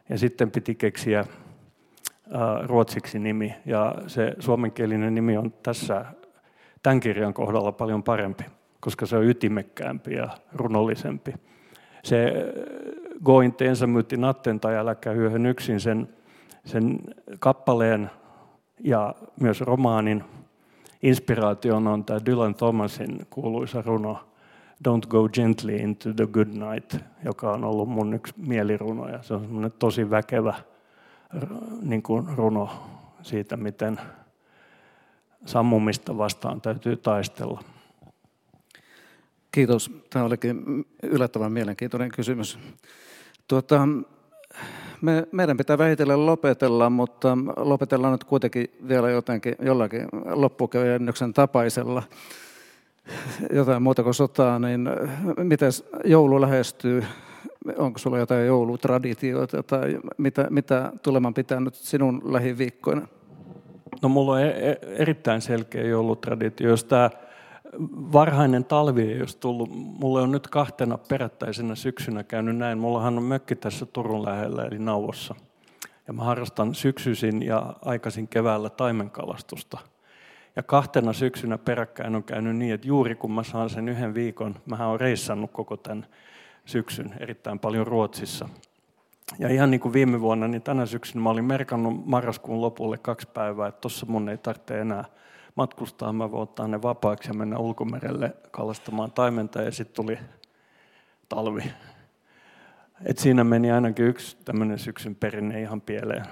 [0.09, 3.53] ja sitten piti keksiä ää, ruotsiksi nimi.
[3.65, 6.05] Ja se suomenkielinen nimi on tässä
[6.83, 8.43] tämän kirjan kohdalla paljon parempi
[8.85, 11.33] koska se on ytimekkäämpi ja runollisempi.
[12.03, 12.33] Se
[13.23, 16.09] Going Tensa myytti natten tai Äläkä yöhön yksin sen,
[16.65, 16.99] sen
[17.39, 18.09] kappaleen
[18.83, 20.23] ja myös romaanin
[21.03, 24.27] inspiraationa on tämä Dylan Thomasin kuuluisa runo
[24.87, 29.33] Don't go gently into the good night, joka on ollut mun yksi mieliruno ja se
[29.33, 30.53] on semmoinen tosi väkevä
[31.81, 32.69] niin kuin runo
[33.21, 33.99] siitä, miten
[35.45, 37.63] sammumista vastaan täytyy taistella.
[39.51, 39.91] Kiitos.
[40.09, 42.59] Tämä olikin yllättävän mielenkiintoinen kysymys.
[43.47, 43.87] Tuota,
[45.05, 52.03] me, meidän pitää vähitellen lopetella, mutta lopetellaan nyt kuitenkin vielä jotenkin jollakin loppukevennyksen tapaisella.
[53.53, 54.89] Jotain muuta kuin sotaa, niin
[55.37, 55.71] miten
[56.05, 57.03] joulu lähestyy?
[57.77, 63.07] Onko sulla jotain joulutraditioita tai mitä, mitä tuleman pitää nyt sinun lähiviikkoina?
[64.01, 66.69] No mulla on e-, e-, erittäin selkeä joulutraditio.
[66.69, 67.09] Jos tämä
[68.13, 69.69] varhainen talvi ei olisi tullut.
[69.73, 72.77] Mulle on nyt kahtena perättäisenä syksynä käynyt näin.
[72.77, 75.35] Mullahan on mökki tässä Turun lähellä, eli Nauvossa.
[76.07, 79.77] Ja mä harrastan syksyisin ja aikaisin keväällä taimenkalastusta.
[80.55, 84.55] Ja kahtena syksynä peräkkäin on käynyt niin, että juuri kun mä saan sen yhden viikon,
[84.65, 86.05] mä oon reissannut koko tämän
[86.65, 88.49] syksyn erittäin paljon Ruotsissa.
[89.39, 93.27] Ja ihan niin kuin viime vuonna, niin tänä syksynä mä olin merkannut marraskuun lopulle kaksi
[93.33, 95.05] päivää, että tuossa mun ei tarvitse enää
[95.55, 100.19] matkustaa, mä voin ottaa ne vapaaksi ja mennä ulkomerelle kalastamaan taimenta ja sitten tuli
[101.29, 101.63] talvi.
[103.05, 106.25] Et siinä meni ainakin yksi tämmöinen syksyn perinne ihan pieleen.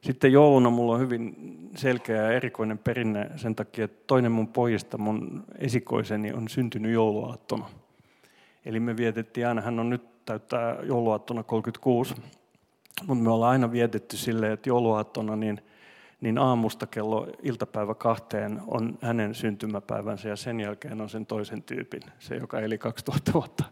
[0.00, 1.34] Sitten jouluna mulla on hyvin
[1.76, 7.64] selkeä ja erikoinen perinne sen takia, että toinen mun pojista, mun esikoiseni, on syntynyt jouluaattona.
[8.64, 12.14] Eli me vietettiin aina, hän on nyt täyttää jouluaattona 36,
[13.06, 15.60] mutta me ollaan aina vietetty silleen, että jouluaattona niin,
[16.20, 22.02] niin aamusta kello iltapäivä kahteen on hänen syntymäpäivänsä ja sen jälkeen on sen toisen tyypin,
[22.18, 23.64] se joka eli 2000 vuotta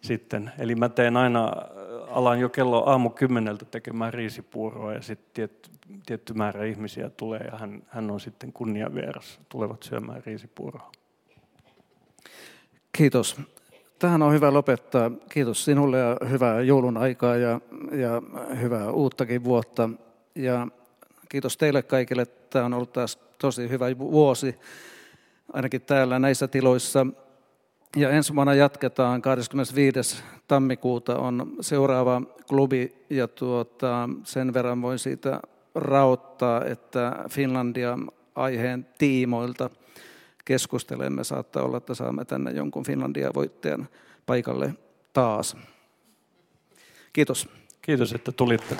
[0.00, 0.50] sitten.
[0.58, 1.52] Eli mä teen aina,
[2.10, 5.70] alan jo kello aamu kymmeneltä tekemään riisipuuroa ja sitten tiet,
[6.06, 10.92] tietty määrä ihmisiä tulee ja hän, hän on sitten kunniavieras, tulevat syömään riisipuuroa.
[12.92, 13.40] Kiitos.
[13.98, 15.10] Tähän on hyvä lopettaa.
[15.28, 17.60] Kiitos sinulle ja hyvää joulun aikaa ja,
[17.92, 18.22] ja
[18.60, 19.90] hyvää uuttakin vuotta.
[20.34, 20.68] Ja
[21.28, 22.26] kiitos teille kaikille.
[22.26, 24.54] Tämä on ollut taas tosi hyvä vuosi,
[25.52, 27.06] ainakin täällä näissä tiloissa.
[27.96, 30.22] Ja ensi vuonna jatketaan 25.
[30.48, 35.40] tammikuuta on seuraava klubi ja tuota, sen verran voin siitä
[35.74, 37.98] rauttaa, että Finlandia
[38.34, 39.70] aiheen tiimoilta
[40.44, 41.24] keskustelemme.
[41.24, 43.88] Saattaa olla, että saamme tänne jonkun Finlandia-voittajan
[44.26, 44.74] paikalle
[45.12, 45.56] taas.
[47.12, 47.48] Kiitos.
[47.82, 48.76] Kiitos, että tulitte.